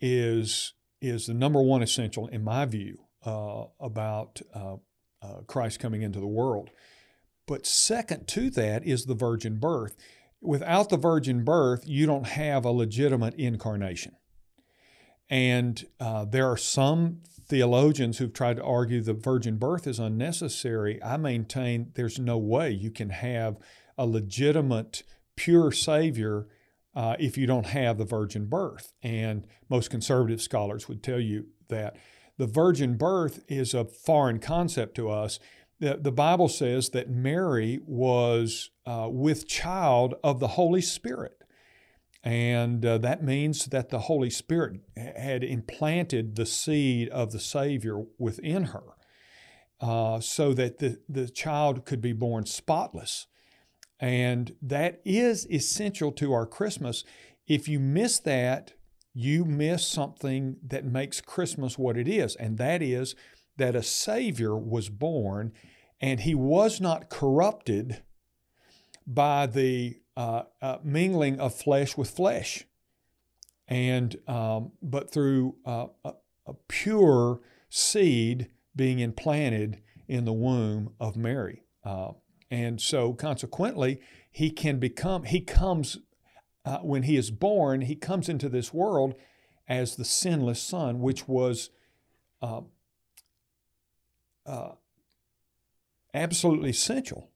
is 0.00 0.74
is 1.00 1.26
the 1.26 1.34
number 1.34 1.60
one 1.60 1.82
essential, 1.82 2.28
in 2.28 2.44
my 2.44 2.64
view, 2.64 2.98
uh, 3.24 3.64
about 3.80 4.40
uh, 4.54 4.76
uh 5.22 5.40
Christ 5.46 5.80
coming 5.80 6.02
into 6.02 6.20
the 6.20 6.26
world. 6.26 6.70
But 7.46 7.66
second 7.66 8.28
to 8.28 8.50
that 8.50 8.84
is 8.84 9.06
the 9.06 9.14
virgin 9.14 9.58
birth. 9.58 9.96
Without 10.40 10.88
the 10.88 10.96
virgin 10.96 11.44
birth, 11.44 11.84
you 11.86 12.06
don't 12.06 12.26
have 12.26 12.64
a 12.64 12.70
legitimate 12.70 13.34
incarnation. 13.34 14.16
And 15.30 15.86
uh, 15.98 16.24
there 16.24 16.50
are 16.50 16.56
some 16.56 17.22
theologians 17.46 18.18
who've 18.18 18.32
tried 18.32 18.56
to 18.56 18.64
argue 18.64 19.00
the 19.00 19.14
virgin 19.14 19.56
birth 19.56 19.86
is 19.86 19.98
unnecessary. 19.98 21.02
I 21.02 21.16
maintain 21.16 21.92
there's 21.94 22.18
no 22.18 22.38
way 22.38 22.70
you 22.70 22.90
can 22.90 23.10
have 23.10 23.56
a 23.96 24.06
legitimate, 24.06 25.02
pure 25.36 25.72
Savior 25.72 26.48
uh, 26.94 27.16
if 27.18 27.38
you 27.38 27.46
don't 27.46 27.66
have 27.66 27.98
the 27.98 28.04
virgin 28.04 28.46
birth. 28.46 28.92
And 29.02 29.46
most 29.68 29.90
conservative 29.90 30.42
scholars 30.42 30.88
would 30.88 31.02
tell 31.02 31.20
you 31.20 31.46
that 31.68 31.96
the 32.38 32.46
virgin 32.46 32.96
birth 32.96 33.44
is 33.48 33.74
a 33.74 33.84
foreign 33.84 34.38
concept 34.38 34.94
to 34.96 35.10
us. 35.10 35.38
The, 35.82 35.98
the 36.00 36.12
Bible 36.12 36.48
says 36.48 36.90
that 36.90 37.10
Mary 37.10 37.80
was 37.84 38.70
uh, 38.86 39.08
with 39.10 39.48
child 39.48 40.14
of 40.22 40.38
the 40.38 40.48
Holy 40.48 40.80
Spirit. 40.80 41.42
And 42.22 42.86
uh, 42.86 42.98
that 42.98 43.24
means 43.24 43.66
that 43.66 43.88
the 43.88 43.98
Holy 43.98 44.30
Spirit 44.30 44.80
had 44.96 45.42
implanted 45.42 46.36
the 46.36 46.46
seed 46.46 47.08
of 47.08 47.32
the 47.32 47.40
Savior 47.40 48.04
within 48.16 48.66
her 48.66 48.84
uh, 49.80 50.20
so 50.20 50.54
that 50.54 50.78
the, 50.78 51.00
the 51.08 51.28
child 51.28 51.84
could 51.84 52.00
be 52.00 52.12
born 52.12 52.46
spotless. 52.46 53.26
And 53.98 54.54
that 54.62 55.00
is 55.04 55.50
essential 55.50 56.12
to 56.12 56.32
our 56.32 56.46
Christmas. 56.46 57.02
If 57.48 57.66
you 57.66 57.80
miss 57.80 58.20
that, 58.20 58.74
you 59.14 59.44
miss 59.44 59.84
something 59.84 60.58
that 60.64 60.84
makes 60.84 61.20
Christmas 61.20 61.76
what 61.76 61.96
it 61.96 62.06
is, 62.06 62.36
and 62.36 62.56
that 62.58 62.82
is 62.82 63.16
that 63.56 63.76
a 63.76 63.82
Savior 63.82 64.56
was 64.56 64.88
born 64.88 65.52
and 66.02 66.20
he 66.20 66.34
was 66.34 66.80
not 66.80 67.08
corrupted 67.08 68.02
by 69.06 69.46
the 69.46 70.00
uh, 70.16 70.42
uh, 70.60 70.78
mingling 70.82 71.38
of 71.40 71.54
flesh 71.54 71.96
with 71.96 72.10
flesh, 72.10 72.64
and 73.68 74.16
um, 74.26 74.72
but 74.82 75.10
through 75.10 75.54
uh, 75.64 75.86
a, 76.04 76.12
a, 76.46 76.54
pure 76.68 77.40
seed 77.70 78.48
being 78.74 78.98
implanted 78.98 79.80
in 80.08 80.24
the 80.24 80.32
womb 80.32 80.92
of 81.00 81.16
Mary, 81.16 81.62
uh, 81.84 82.10
and 82.50 82.80
so 82.80 83.14
consequently 83.14 84.00
he 84.30 84.50
can 84.50 84.78
become 84.78 85.22
he 85.22 85.40
comes 85.40 85.98
uh, 86.64 86.78
when 86.78 87.04
he 87.04 87.16
is 87.16 87.30
born 87.30 87.82
he 87.82 87.94
comes 87.94 88.28
into 88.28 88.48
this 88.48 88.74
world 88.74 89.14
as 89.68 89.96
the 89.96 90.04
sinless 90.04 90.60
son, 90.60 91.00
which 91.00 91.26
was 91.26 91.70
uh, 92.42 92.60
absolutely 96.14 96.70
essential 96.70 97.30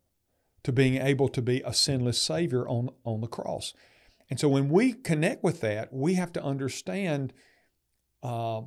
to 0.63 0.73
being 0.73 0.97
able 0.97 1.29
to 1.29 1.43
be 1.43 1.63
a 1.65 1.73
sinless 1.73 2.21
Savior 2.21 2.69
on, 2.69 2.91
on 3.05 3.21
the 3.21 3.27
cross. 3.29 3.73
And 4.29 4.41
so 4.41 4.49
when 4.49 4.69
we 4.69 4.93
connect 4.93 5.45
with 5.45 5.61
that, 5.61 5.93
we 5.93 6.15
have 6.15 6.33
to 6.33 6.43
understand 6.43 7.33
uh, 8.23 8.63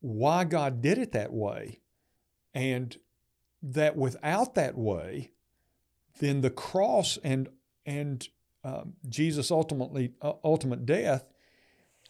why 0.00 0.44
God 0.44 0.82
did 0.82 0.98
it 0.98 1.12
that 1.12 1.32
way. 1.32 1.80
And 2.52 2.96
that 3.62 3.96
without 3.96 4.54
that 4.54 4.76
way, 4.76 5.30
then 6.20 6.42
the 6.42 6.50
cross 6.50 7.18
and, 7.24 7.48
and 7.86 8.28
uh, 8.62 8.84
Jesus' 9.08 9.50
ultimately, 9.50 10.12
uh, 10.20 10.34
ultimate 10.44 10.84
death 10.84 11.24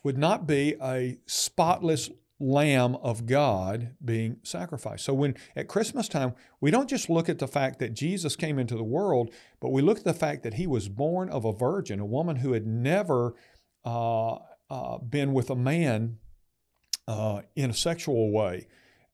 would 0.03 0.19
not 0.19 0.47
be 0.47 0.75
a 0.83 1.19
spotless 1.27 2.11
Lamb 2.45 2.97
of 2.97 3.25
God 3.25 3.95
being 4.05 4.37
sacrificed. 4.43 5.05
So 5.05 5.15
when 5.15 5.35
at 5.57 5.67
Christmas 5.67 6.09
time, 6.09 6.35
we 6.61 6.71
don't 6.71 6.91
just 6.91 7.09
look 7.09 7.31
at 7.31 7.39
the 7.39 7.49
fact 7.49 7.79
that 7.79 7.95
Jesus 7.95 8.37
came 8.37 8.59
into 8.59 8.77
the 8.77 8.85
world, 8.85 9.33
but 9.61 9.71
we 9.71 9.81
look 9.81 9.99
at 9.99 10.05
the 10.05 10.13
fact 10.13 10.43
that 10.43 10.55
he 10.55 10.67
was 10.67 10.91
born 10.91 11.31
of 11.31 11.47
a 11.47 11.53
virgin, 11.53 12.01
a 12.01 12.05
woman 12.05 12.37
who 12.37 12.53
had 12.53 12.67
never 12.67 13.35
uh, 13.85 14.35
uh, 14.69 14.99
been 14.99 15.33
with 15.33 15.49
a 15.49 15.57
man 15.57 16.19
uh, 17.09 17.41
in 17.57 17.71
a 17.71 17.75
sexual 17.75 18.31
way, 18.31 18.67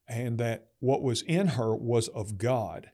and 0.09 0.37
that 0.37 0.67
what 0.79 1.01
was 1.01 1.21
in 1.21 1.47
her 1.49 1.73
was 1.73 2.09
of 2.09 2.37
God. 2.37 2.91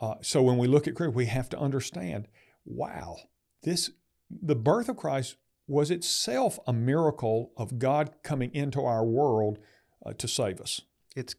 Uh, 0.00 0.14
so 0.22 0.42
when 0.42 0.56
we 0.56 0.68
look 0.68 0.88
at 0.88 0.94
Christ, 0.94 1.14
we 1.14 1.26
have 1.26 1.50
to 1.50 1.58
understand, 1.58 2.28
wow, 2.64 3.18
this 3.62 3.90
the 4.30 4.56
birth 4.56 4.88
of 4.88 4.96
Christ 4.96 5.36
was 5.70 5.92
itself 5.92 6.58
a 6.66 6.72
miracle 6.72 7.52
of 7.56 7.78
God 7.78 8.10
coming 8.24 8.52
into 8.52 8.84
our 8.84 9.04
world 9.04 9.60
uh, 10.04 10.12
to 10.14 10.26
save 10.26 10.60
us. 10.60 10.80
It's 11.14 11.36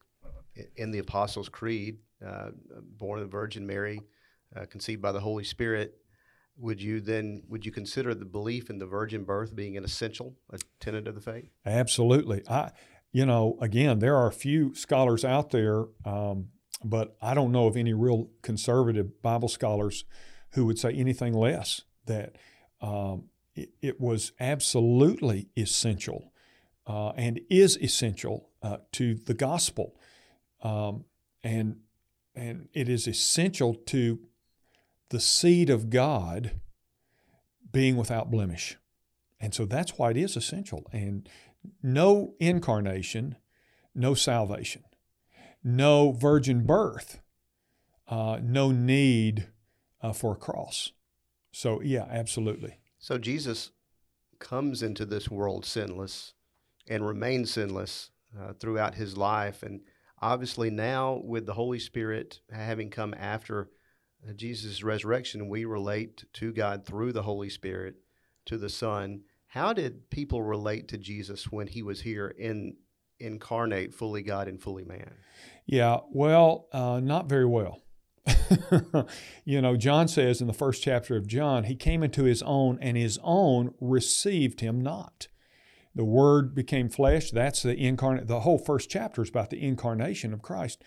in 0.78 0.92
the 0.92 1.00
Apostles' 1.00 1.50
Creed, 1.50 1.98
uh, 2.26 2.52
born 2.98 3.20
of 3.20 3.26
the 3.26 3.32
Virgin 3.32 3.68
Mary, 3.68 4.00
uh, 4.56 4.66
conceived 4.68 5.02
by 5.02 5.12
the 5.12 5.20
Holy 5.20 5.44
Spirit. 5.44 5.98
Would 6.58 6.82
you 6.82 7.02
then 7.02 7.44
would 7.50 7.66
you 7.66 7.74
consider 7.74 8.14
the 8.14 8.26
belief 8.26 8.70
in 8.70 8.78
the 8.78 8.86
virgin 8.86 9.24
birth 9.24 9.54
being 9.56 9.76
an 9.76 9.84
essential, 9.84 10.38
a 10.52 10.60
tenet 10.80 11.08
of 11.08 11.16
the 11.16 11.22
faith? 11.22 11.50
Absolutely. 11.66 12.44
I, 12.50 12.72
you 13.12 13.26
know, 13.26 13.58
again, 13.60 14.00
there 14.00 14.16
are 14.16 14.28
a 14.28 14.34
few 14.34 14.74
scholars 14.76 15.26
out 15.26 15.50
there, 15.50 15.86
um, 16.06 16.50
but 16.86 17.18
I 17.22 17.34
don't 17.34 17.52
know 17.52 17.68
of 17.68 17.76
any 17.76 17.94
real 17.94 18.30
conservative 18.42 19.22
Bible 19.22 19.50
scholars 19.50 20.06
who 20.52 20.66
would 20.66 20.80
say 20.80 20.94
anything 20.94 21.34
less 21.34 21.82
that 22.06 22.38
um, 22.82 23.26
it, 23.56 24.00
was 24.00 24.32
absolutely 24.40 25.50
essential 25.58 26.32
uh, 26.88 27.10
and 27.10 27.40
is 27.50 27.78
essential 27.78 28.50
uh, 28.62 28.78
to 28.94 29.16
the 29.16 29.34
gospel. 29.34 29.96
Um, 30.62 31.06
and, 31.44 31.78
and 32.36 32.70
it 32.74 32.88
is 32.88 33.08
essential 33.08 33.74
to 33.74 34.20
the 35.10 35.20
seed 35.20 35.70
of 35.70 35.90
God 35.90 36.60
being 37.72 37.98
without 37.98 38.32
blemish. 38.32 38.78
And 39.40 39.54
so 39.54 39.66
that's 39.66 39.98
why 39.98 40.12
it 40.12 40.18
is 40.18 40.38
essential. 40.38 40.86
And 40.92 41.28
no 41.82 42.36
incarnation, 42.40 43.36
no 43.96 44.14
salvation, 44.14 44.84
no 45.64 46.12
virgin 46.12 46.66
birth, 46.66 47.22
uh, 48.08 48.40
no 48.42 48.72
need 48.72 49.48
uh, 50.02 50.14
for 50.14 50.34
a 50.34 50.38
cross. 50.38 50.92
So, 51.52 51.82
yeah, 51.82 52.06
absolutely. 52.10 52.81
So 53.02 53.18
Jesus 53.18 53.72
comes 54.40 54.84
into 54.84 55.06
this 55.06 55.30
world 55.30 55.66
sinless 55.66 56.34
and 56.88 57.06
remains 57.06 57.52
sinless 57.52 58.12
uh, 58.40 58.54
throughout 58.54 58.96
his 58.96 59.18
life. 59.18 59.64
And 59.64 59.82
obviously, 60.22 60.70
now 60.70 61.20
with 61.24 61.48
the 61.48 61.56
Holy 61.56 61.80
Spirit 61.80 62.42
having 62.52 62.92
come 62.92 63.16
after 63.18 63.70
uh, 64.28 64.34
Jesus' 64.34 64.84
resurrection, 64.84 65.50
we 65.50 65.66
relate 65.66 66.24
to 66.34 66.54
God 66.54 66.86
through 66.86 67.12
the 67.12 67.24
Holy 67.24 67.50
Spirit 67.50 67.96
to 68.46 68.58
the 68.58 68.70
Son. 68.70 69.22
How 69.48 69.74
did 69.74 70.10
people 70.12 70.44
relate 70.44 70.88
to 70.90 70.98
Jesus 70.98 71.52
when 71.52 71.68
he 71.68 71.82
was 71.82 72.02
here 72.02 72.28
in 72.28 72.78
incarnate, 73.20 73.94
fully 73.96 74.22
God 74.22 74.48
and 74.48 74.62
fully 74.62 74.86
man? 74.86 75.12
Yeah, 75.66 75.98
well, 76.12 76.68
uh, 76.72 77.00
not 77.02 77.28
very 77.28 77.46
well. 77.46 77.82
you 79.46 79.62
know, 79.62 79.76
John 79.76 80.08
says 80.08 80.42
in 80.42 80.48
the 80.48 80.54
first 80.54 80.84
chapter 80.84 81.16
of 81.16 81.28
John, 81.28 81.66
he 81.66 81.76
came 81.76 82.04
into 82.04 82.24
his 82.24 82.44
own, 82.44 82.78
and 82.82 82.96
his 82.98 83.20
own 83.24 83.74
received 83.80 84.62
him 84.62 84.82
not. 84.82 85.28
The 85.96 86.06
Word 86.06 86.56
became 86.56 86.90
flesh. 86.90 87.32
That's 87.32 87.64
the 87.64 87.76
incarnate. 87.76 88.28
The 88.28 88.42
whole 88.42 88.58
first 88.58 88.90
chapter 88.90 89.22
is 89.22 89.30
about 89.30 89.50
the 89.50 89.62
incarnation 89.62 90.34
of 90.34 90.42
Christ. 90.42 90.84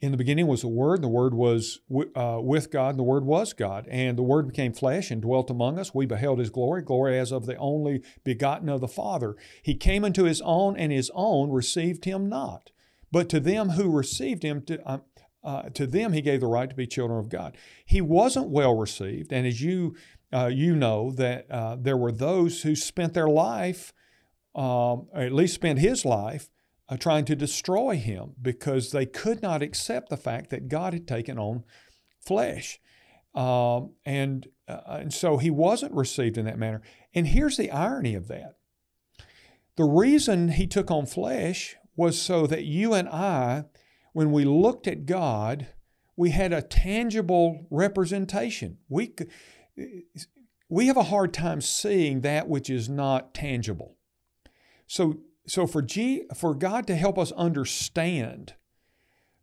In 0.00 0.12
the 0.12 0.18
beginning 0.18 0.46
was 0.46 0.62
the 0.62 0.68
Word, 0.68 0.96
and 0.96 1.04
the 1.04 1.08
Word 1.08 1.34
was 1.34 1.80
uh, 2.14 2.38
with 2.40 2.70
God, 2.70 2.90
and 2.90 2.98
the 2.98 3.04
Word 3.04 3.24
was 3.24 3.52
God. 3.52 3.86
And 3.90 4.16
the 4.16 4.22
Word 4.22 4.46
became 4.46 4.72
flesh 4.72 5.10
and 5.10 5.20
dwelt 5.20 5.50
among 5.50 5.78
us. 5.78 5.94
We 5.94 6.06
beheld 6.06 6.38
His 6.38 6.50
glory, 6.50 6.82
glory 6.82 7.18
as 7.18 7.32
of 7.32 7.46
the 7.46 7.56
only 7.56 8.02
begotten 8.24 8.68
of 8.68 8.80
the 8.80 8.88
Father. 8.88 9.36
He 9.62 9.74
came 9.74 10.04
into 10.04 10.24
His 10.24 10.40
own, 10.42 10.76
and 10.76 10.92
His 10.92 11.10
own 11.14 11.50
received 11.50 12.04
Him 12.04 12.28
not. 12.28 12.70
But 13.10 13.28
to 13.30 13.40
them 13.40 13.70
who 13.70 13.90
received 13.90 14.42
Him, 14.42 14.62
to, 14.62 14.86
uh, 14.86 14.98
uh, 15.44 15.62
to 15.70 15.86
them 15.86 16.12
he 16.12 16.20
gave 16.20 16.40
the 16.40 16.46
right 16.46 16.68
to 16.68 16.74
be 16.74 16.86
children 16.86 17.18
of 17.18 17.28
God. 17.28 17.56
He 17.84 18.00
wasn't 18.00 18.48
well 18.48 18.76
received, 18.76 19.32
and 19.32 19.46
as 19.46 19.62
you 19.62 19.94
uh, 20.32 20.50
you 20.52 20.74
know 20.74 21.12
that 21.12 21.50
uh, 21.50 21.76
there 21.78 21.96
were 21.96 22.12
those 22.12 22.62
who 22.62 22.74
spent 22.74 23.14
their 23.14 23.28
life, 23.28 23.92
um, 24.54 25.06
at 25.14 25.32
least 25.32 25.54
spent 25.54 25.78
his 25.78 26.04
life, 26.04 26.48
uh, 26.88 26.96
trying 26.96 27.24
to 27.24 27.36
destroy 27.36 27.96
him 27.96 28.32
because 28.40 28.90
they 28.90 29.06
could 29.06 29.42
not 29.42 29.62
accept 29.62 30.08
the 30.08 30.16
fact 30.16 30.50
that 30.50 30.68
God 30.68 30.92
had 30.92 31.06
taken 31.06 31.38
on 31.38 31.64
flesh, 32.20 32.80
um, 33.34 33.92
and 34.04 34.48
uh, 34.68 34.80
and 34.88 35.14
so 35.14 35.36
he 35.36 35.50
wasn't 35.50 35.92
received 35.92 36.38
in 36.38 36.44
that 36.46 36.58
manner. 36.58 36.82
And 37.14 37.28
here's 37.28 37.56
the 37.56 37.70
irony 37.70 38.14
of 38.14 38.28
that: 38.28 38.56
the 39.76 39.84
reason 39.84 40.50
he 40.50 40.66
took 40.66 40.90
on 40.90 41.06
flesh 41.06 41.76
was 41.96 42.20
so 42.20 42.46
that 42.46 42.64
you 42.64 42.94
and 42.94 43.08
I 43.08 43.64
when 44.16 44.32
we 44.32 44.46
looked 44.46 44.86
at 44.86 45.04
God, 45.04 45.66
we 46.16 46.30
had 46.30 46.50
a 46.50 46.62
tangible 46.62 47.66
representation. 47.70 48.78
We, 48.88 49.12
we 50.70 50.86
have 50.86 50.96
a 50.96 51.02
hard 51.02 51.34
time 51.34 51.60
seeing 51.60 52.22
that 52.22 52.48
which 52.48 52.70
is 52.70 52.88
not 52.88 53.34
tangible. 53.34 53.98
So, 54.86 55.18
so 55.46 55.66
for, 55.66 55.82
G, 55.82 56.22
for 56.34 56.54
God 56.54 56.86
to 56.86 56.96
help 56.96 57.18
us 57.18 57.30
understand 57.32 58.54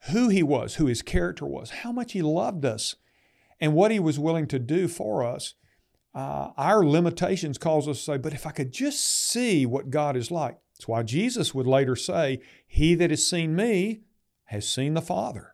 who 0.09 0.29
He 0.29 0.41
was, 0.41 0.73
who 0.77 0.87
His 0.87 1.03
character 1.03 1.45
was, 1.45 1.69
how 1.69 1.91
much 1.91 2.13
He 2.13 2.23
loved 2.23 2.65
us, 2.65 2.95
and 3.59 3.75
what 3.75 3.91
He 3.91 3.99
was 3.99 4.17
willing 4.17 4.47
to 4.47 4.57
do 4.57 4.87
for 4.87 5.23
us, 5.23 5.53
uh, 6.15 6.49
our 6.57 6.83
limitations 6.83 7.59
cause 7.59 7.87
us 7.87 7.99
to 7.99 8.03
say, 8.03 8.17
but 8.17 8.33
if 8.33 8.47
I 8.47 8.51
could 8.51 8.73
just 8.73 9.05
see 9.05 9.67
what 9.67 9.91
God 9.91 10.17
is 10.17 10.31
like. 10.31 10.57
That's 10.73 10.87
why 10.87 11.03
Jesus 11.03 11.53
would 11.53 11.67
later 11.67 11.95
say, 11.95 12.39
He 12.65 12.95
that 12.95 13.11
has 13.11 13.29
seen 13.29 13.55
me 13.55 14.01
has 14.45 14.67
seen 14.67 14.93
the 14.93 15.01
Father. 15.01 15.53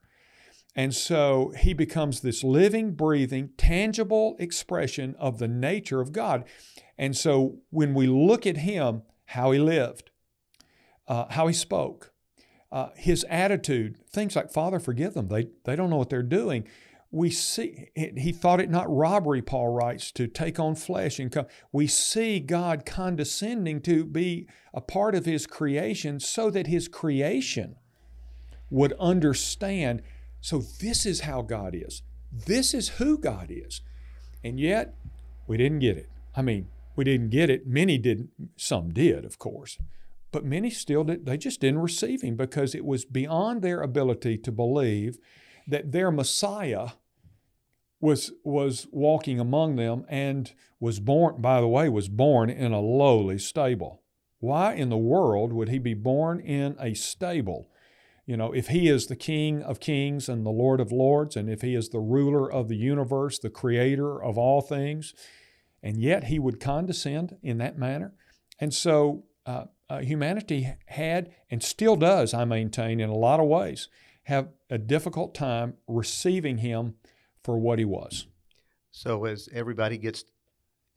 And 0.75 0.93
so 0.93 1.51
he 1.57 1.73
becomes 1.73 2.21
this 2.21 2.43
living, 2.43 2.91
breathing, 2.91 3.49
tangible 3.57 4.35
expression 4.39 5.15
of 5.19 5.39
the 5.39 5.47
nature 5.47 5.99
of 5.99 6.13
God. 6.13 6.45
And 6.97 7.17
so 7.17 7.59
when 7.69 7.93
we 7.93 8.07
look 8.07 8.45
at 8.45 8.57
him, 8.57 9.01
how 9.25 9.51
he 9.51 9.59
lived, 9.59 10.11
uh, 11.07 11.25
how 11.29 11.47
he 11.47 11.53
spoke, 11.53 12.13
uh, 12.71 12.89
his 12.95 13.25
attitude, 13.29 13.97
things 14.09 14.35
like, 14.35 14.51
Father, 14.51 14.79
forgive 14.79 15.15
them. 15.15 15.27
They, 15.27 15.47
they 15.65 15.75
don't 15.75 15.89
know 15.89 15.97
what 15.97 16.09
they're 16.09 16.23
doing. 16.23 16.67
We 17.11 17.31
see, 17.31 17.89
he 17.95 18.31
thought 18.31 18.61
it 18.61 18.69
not 18.69 18.95
robbery, 18.95 19.41
Paul 19.41 19.69
writes, 19.69 20.11
to 20.11 20.27
take 20.27 20.59
on 20.59 20.75
flesh 20.75 21.17
and 21.17 21.31
come. 21.31 21.47
We 21.71 21.87
see 21.87 22.39
God 22.39 22.85
condescending 22.85 23.81
to 23.81 24.05
be 24.05 24.47
a 24.73 24.81
part 24.81 25.15
of 25.15 25.25
his 25.25 25.47
creation 25.47 26.19
so 26.19 26.51
that 26.51 26.67
his 26.67 26.87
creation 26.87 27.77
would 28.69 28.93
understand. 28.93 30.01
So, 30.41 30.59
this 30.79 31.05
is 31.05 31.21
how 31.21 31.41
God 31.41 31.75
is. 31.75 32.01
This 32.31 32.73
is 32.73 32.89
who 32.89 33.17
God 33.17 33.47
is. 33.49 33.81
And 34.43 34.59
yet, 34.59 34.95
we 35.47 35.57
didn't 35.57 35.79
get 35.79 35.97
it. 35.97 36.09
I 36.35 36.41
mean, 36.41 36.67
we 36.95 37.03
didn't 37.03 37.29
get 37.29 37.49
it. 37.49 37.67
Many 37.67 37.97
didn't, 37.97 38.29
some 38.55 38.91
did, 38.91 39.25
of 39.25 39.39
course. 39.39 39.77
But 40.31 40.45
many 40.45 40.69
still 40.69 41.03
did, 41.03 41.25
they 41.25 41.37
just 41.37 41.59
didn't 41.59 41.79
receive 41.79 42.21
him 42.21 42.35
because 42.35 42.75
it 42.75 42.85
was 42.85 43.03
beyond 43.03 43.61
their 43.61 43.81
ability 43.81 44.37
to 44.39 44.51
believe 44.51 45.17
that 45.67 45.91
their 45.91 46.11
Messiah 46.11 46.89
was 48.01 48.31
was 48.43 48.87
walking 48.91 49.39
among 49.39 49.75
them 49.75 50.05
and 50.07 50.53
was 50.79 50.99
born 50.99 51.41
by 51.41 51.59
the 51.59 51.67
way 51.67 51.89
was 51.89 52.07
born 52.07 52.49
in 52.49 52.71
a 52.71 52.79
lowly 52.79 53.37
stable. 53.37 54.01
Why 54.39 54.73
in 54.73 54.89
the 54.89 54.97
world 54.97 55.51
would 55.51 55.67
he 55.67 55.79
be 55.79 55.93
born 55.93 56.39
in 56.39 56.77
a 56.79 56.93
stable? 56.93 57.69
You 58.29 58.37
know, 58.37 58.51
if 58.51 58.67
he 58.67 58.89
is 58.89 59.07
the 59.07 59.15
King 59.15 59.63
of 59.63 59.79
kings 59.79 60.29
and 60.29 60.45
the 60.45 60.51
Lord 60.51 60.79
of 60.79 60.91
lords, 60.91 61.35
and 61.35 61.49
if 61.49 61.63
he 61.63 61.73
is 61.73 61.89
the 61.89 61.99
ruler 61.99 62.47
of 62.47 62.67
the 62.67 62.75
universe, 62.75 63.39
the 63.39 63.49
creator 63.49 64.21
of 64.21 64.37
all 64.37 64.61
things, 64.61 65.15
and 65.81 65.97
yet 65.97 66.25
he 66.25 66.37
would 66.37 66.59
condescend 66.59 67.37
in 67.41 67.57
that 67.57 67.79
manner. 67.79 68.13
And 68.59 68.71
so 68.71 69.23
uh, 69.47 69.63
uh, 69.89 70.01
humanity 70.01 70.75
had 70.85 71.31
and 71.49 71.63
still 71.63 71.95
does, 71.95 72.35
I 72.35 72.45
maintain, 72.45 72.99
in 72.99 73.09
a 73.09 73.15
lot 73.15 73.39
of 73.39 73.47
ways, 73.47 73.87
have 74.25 74.49
a 74.69 74.77
difficult 74.77 75.33
time 75.33 75.77
receiving 75.87 76.59
him 76.59 76.97
for 77.43 77.57
what 77.57 77.79
he 77.79 77.85
was. 77.85 78.27
So, 78.91 79.25
as 79.25 79.49
everybody 79.51 79.97
gets 79.97 80.23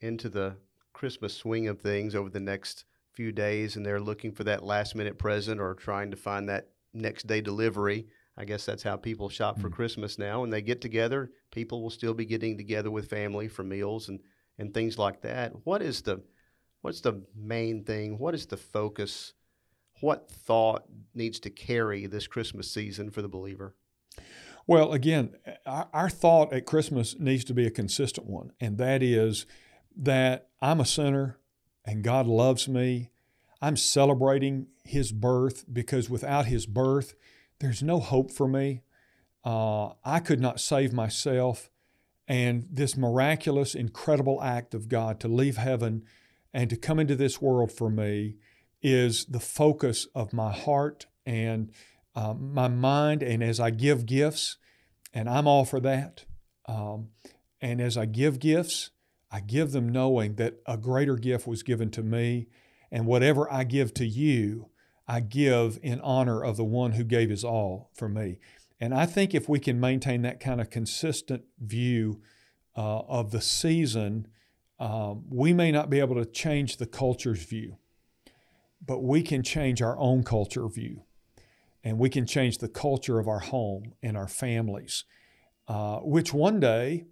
into 0.02 0.28
the 0.28 0.56
Christmas 0.92 1.32
swing 1.32 1.66
of 1.66 1.80
things 1.80 2.14
over 2.14 2.28
the 2.28 2.40
next 2.40 2.84
few 3.14 3.32
days 3.32 3.74
and 3.74 3.86
they're 3.86 4.00
looking 4.00 4.32
for 4.32 4.44
that 4.44 4.62
last 4.62 4.94
minute 4.94 5.18
present 5.18 5.62
or 5.62 5.72
trying 5.72 6.10
to 6.10 6.16
find 6.18 6.46
that 6.50 6.71
next 6.94 7.26
day 7.26 7.40
delivery, 7.40 8.06
I 8.36 8.44
guess 8.44 8.64
that's 8.64 8.82
how 8.82 8.96
people 8.96 9.28
shop 9.28 9.60
for 9.60 9.68
mm. 9.68 9.74
Christmas 9.74 10.18
now. 10.18 10.44
And 10.44 10.52
they 10.52 10.62
get 10.62 10.80
together, 10.80 11.30
people 11.50 11.82
will 11.82 11.90
still 11.90 12.14
be 12.14 12.24
getting 12.24 12.56
together 12.56 12.90
with 12.90 13.10
family 13.10 13.48
for 13.48 13.62
meals 13.62 14.08
and, 14.08 14.20
and 14.58 14.72
things 14.72 14.98
like 14.98 15.22
that. 15.22 15.52
What 15.64 15.82
is 15.82 16.02
the 16.02 16.22
what's 16.80 17.00
the 17.00 17.22
main 17.36 17.84
thing? 17.84 18.18
What 18.18 18.34
is 18.34 18.46
the 18.46 18.56
focus? 18.56 19.34
What 20.00 20.30
thought 20.30 20.84
needs 21.14 21.38
to 21.40 21.50
carry 21.50 22.06
this 22.06 22.26
Christmas 22.26 22.70
season 22.70 23.10
for 23.10 23.22
the 23.22 23.28
believer? 23.28 23.76
Well, 24.66 24.92
again, 24.92 25.34
our, 25.66 26.08
thought 26.08 26.52
at 26.52 26.66
Christmas 26.66 27.18
needs 27.18 27.44
to 27.44 27.54
be 27.54 27.66
a 27.66 27.70
consistent 27.70 28.28
one, 28.28 28.52
and 28.60 28.78
that 28.78 29.02
is 29.02 29.44
that 29.96 30.48
I'm 30.60 30.80
a 30.80 30.86
sinner 30.86 31.38
and 31.84 32.04
God 32.04 32.26
loves 32.26 32.68
me. 32.68 33.10
I'm 33.62 33.76
celebrating 33.76 34.66
His 34.84 35.12
birth 35.12 35.64
because 35.72 36.10
without 36.10 36.46
His 36.46 36.66
birth, 36.66 37.14
there's 37.60 37.82
no 37.82 38.00
hope 38.00 38.32
for 38.32 38.48
me. 38.48 38.82
Uh, 39.44 39.90
I 40.04 40.18
could 40.18 40.40
not 40.40 40.60
save 40.60 40.92
myself. 40.92 41.70
And 42.28 42.66
this 42.70 42.96
miraculous, 42.96 43.74
incredible 43.74 44.42
act 44.42 44.74
of 44.74 44.88
God 44.88 45.20
to 45.20 45.28
leave 45.28 45.56
heaven 45.56 46.02
and 46.52 46.68
to 46.70 46.76
come 46.76 46.98
into 46.98 47.16
this 47.16 47.40
world 47.40 47.72
for 47.72 47.88
me 47.88 48.36
is 48.82 49.24
the 49.26 49.40
focus 49.40 50.06
of 50.14 50.32
my 50.32 50.52
heart 50.52 51.06
and 51.24 51.70
um, 52.14 52.52
my 52.52 52.68
mind. 52.68 53.22
And 53.22 53.42
as 53.42 53.60
I 53.60 53.70
give 53.70 54.06
gifts, 54.06 54.56
and 55.14 55.28
I'm 55.28 55.46
all 55.46 55.64
for 55.64 55.80
that. 55.80 56.24
Um, 56.66 57.08
and 57.60 57.80
as 57.80 57.96
I 57.96 58.06
give 58.06 58.38
gifts, 58.38 58.90
I 59.30 59.40
give 59.40 59.72
them 59.72 59.88
knowing 59.88 60.34
that 60.34 60.56
a 60.66 60.76
greater 60.76 61.16
gift 61.16 61.46
was 61.46 61.62
given 61.62 61.90
to 61.92 62.02
me. 62.02 62.48
And 62.92 63.06
whatever 63.06 63.50
I 63.50 63.64
give 63.64 63.94
to 63.94 64.06
you, 64.06 64.68
I 65.08 65.20
give 65.20 65.78
in 65.82 66.00
honor 66.02 66.44
of 66.44 66.56
the 66.56 66.64
one 66.64 66.92
who 66.92 67.04
gave 67.04 67.30
his 67.30 67.42
all 67.42 67.90
for 67.94 68.08
me. 68.08 68.38
And 68.78 68.94
I 68.94 69.06
think 69.06 69.34
if 69.34 69.48
we 69.48 69.58
can 69.58 69.80
maintain 69.80 70.22
that 70.22 70.38
kind 70.38 70.60
of 70.60 70.68
consistent 70.68 71.44
view 71.58 72.20
uh, 72.76 73.00
of 73.00 73.30
the 73.30 73.40
season, 73.40 74.28
um, 74.78 75.24
we 75.30 75.52
may 75.52 75.72
not 75.72 75.88
be 75.88 76.00
able 76.00 76.16
to 76.16 76.26
change 76.26 76.76
the 76.76 76.86
culture's 76.86 77.44
view, 77.44 77.78
but 78.84 79.02
we 79.02 79.22
can 79.22 79.42
change 79.42 79.80
our 79.80 79.98
own 79.98 80.22
culture 80.22 80.68
view 80.68 81.02
and 81.84 81.98
we 81.98 82.10
can 82.10 82.26
change 82.26 82.58
the 82.58 82.68
culture 82.68 83.18
of 83.18 83.26
our 83.26 83.40
home 83.40 83.94
and 84.02 84.16
our 84.16 84.28
families, 84.28 85.04
uh, 85.66 85.98
which 85.98 86.34
one 86.34 86.60
day 86.60 87.04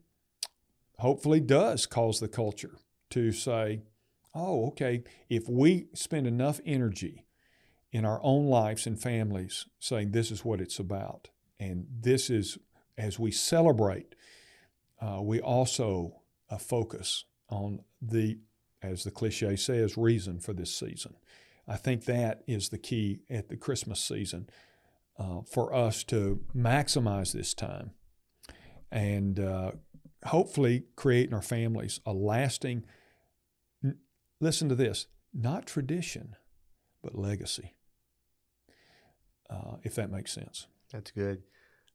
hopefully 0.99 1.40
does 1.40 1.87
cause 1.87 2.21
the 2.21 2.29
culture 2.29 2.79
to 3.11 3.33
say, 3.33 3.81
oh, 4.35 4.69
okay, 4.69 5.03
if 5.29 5.49
we 5.49 5.87
spend 5.95 6.27
enough 6.27 6.61
energy 6.64 7.27
in 7.93 8.05
our 8.05 8.21
own 8.23 8.47
lives 8.47 8.87
and 8.87 9.01
families 9.01 9.66
saying 9.79 10.12
this 10.12 10.31
is 10.31 10.45
what 10.45 10.61
it's 10.61 10.79
about, 10.79 11.29
and 11.59 11.87
this 12.01 12.31
is, 12.31 12.59
as 12.97 13.19
we 13.19 13.31
celebrate, 13.31 14.14
uh, 15.01 15.21
we 15.21 15.40
also 15.40 16.21
uh, 16.51 16.59
focus 16.59 17.25
on 17.49 17.81
the, 18.01 18.38
as 18.83 19.05
the 19.05 19.11
cliche 19.11 19.57
says, 19.57 19.97
reason 19.97 20.38
for 20.38 20.53
this 20.53 20.75
season. 20.75 21.14
I 21.66 21.77
think 21.77 22.05
that 22.05 22.43
is 22.47 22.69
the 22.69 22.79
key 22.79 23.21
at 23.29 23.49
the 23.49 23.57
Christmas 23.57 24.01
season 24.01 24.49
uh, 25.19 25.43
for 25.43 25.75
us 25.75 26.03
to 26.05 26.40
maximize 26.57 27.33
this 27.33 27.55
time 27.55 27.93
and 28.90 29.38
uh, 29.38 29.73
hopefully 30.27 30.85
create 30.97 31.29
in 31.29 31.35
our 31.35 31.43
families 31.43 32.01
a 32.05 32.12
lasting, 32.12 32.85
listen 34.40 34.68
to 34.68 34.74
this, 34.74 35.07
not 35.33 35.66
tradition, 35.66 36.37
but 37.03 37.14
legacy, 37.14 37.76
uh, 39.48 39.76
if 39.83 39.94
that 39.94 40.11
makes 40.11 40.33
sense. 40.33 40.66
That's 40.92 41.11
good. 41.11 41.42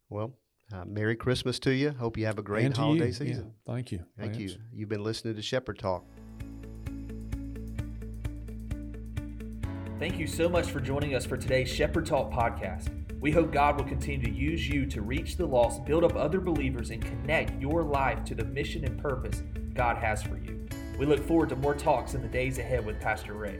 Well, 0.09 0.35
uh, 0.71 0.85
Merry 0.85 1.15
Christmas 1.15 1.59
to 1.59 1.71
you. 1.71 1.91
Hope 1.91 2.17
you 2.17 2.25
have 2.25 2.39
a 2.39 2.43
great 2.43 2.75
holiday 2.75 3.07
you. 3.07 3.13
season. 3.13 3.53
Yeah. 3.67 3.73
Thank 3.73 3.91
you. 3.91 4.05
Thank 4.17 4.33
Lance. 4.35 4.53
you. 4.53 4.59
You've 4.71 4.89
been 4.89 5.03
listening 5.03 5.35
to 5.35 5.41
Shepherd 5.41 5.79
Talk. 5.79 6.05
Thank 9.99 10.17
you 10.17 10.27
so 10.27 10.49
much 10.49 10.67
for 10.67 10.79
joining 10.79 11.15
us 11.15 11.25
for 11.25 11.37
today's 11.37 11.69
Shepherd 11.69 12.05
Talk 12.05 12.31
podcast. 12.31 12.89
We 13.21 13.31
hope 13.31 13.51
God 13.51 13.77
will 13.77 13.87
continue 13.87 14.25
to 14.25 14.31
use 14.31 14.67
you 14.67 14.85
to 14.87 15.01
reach 15.01 15.37
the 15.37 15.45
lost, 15.45 15.85
build 15.85 16.03
up 16.03 16.15
other 16.15 16.39
believers, 16.39 16.89
and 16.89 17.01
connect 17.01 17.59
your 17.61 17.81
life 17.83 18.23
to 18.25 18.35
the 18.35 18.43
mission 18.43 18.83
and 18.83 18.99
purpose 18.99 19.41
God 19.73 19.97
has 19.97 20.21
for 20.21 20.37
you. 20.37 20.67
We 20.97 21.05
look 21.05 21.25
forward 21.25 21.49
to 21.49 21.55
more 21.57 21.75
talks 21.75 22.13
in 22.13 22.21
the 22.21 22.27
days 22.27 22.57
ahead 22.57 22.85
with 22.85 22.99
Pastor 23.01 23.33
Ray. 23.33 23.59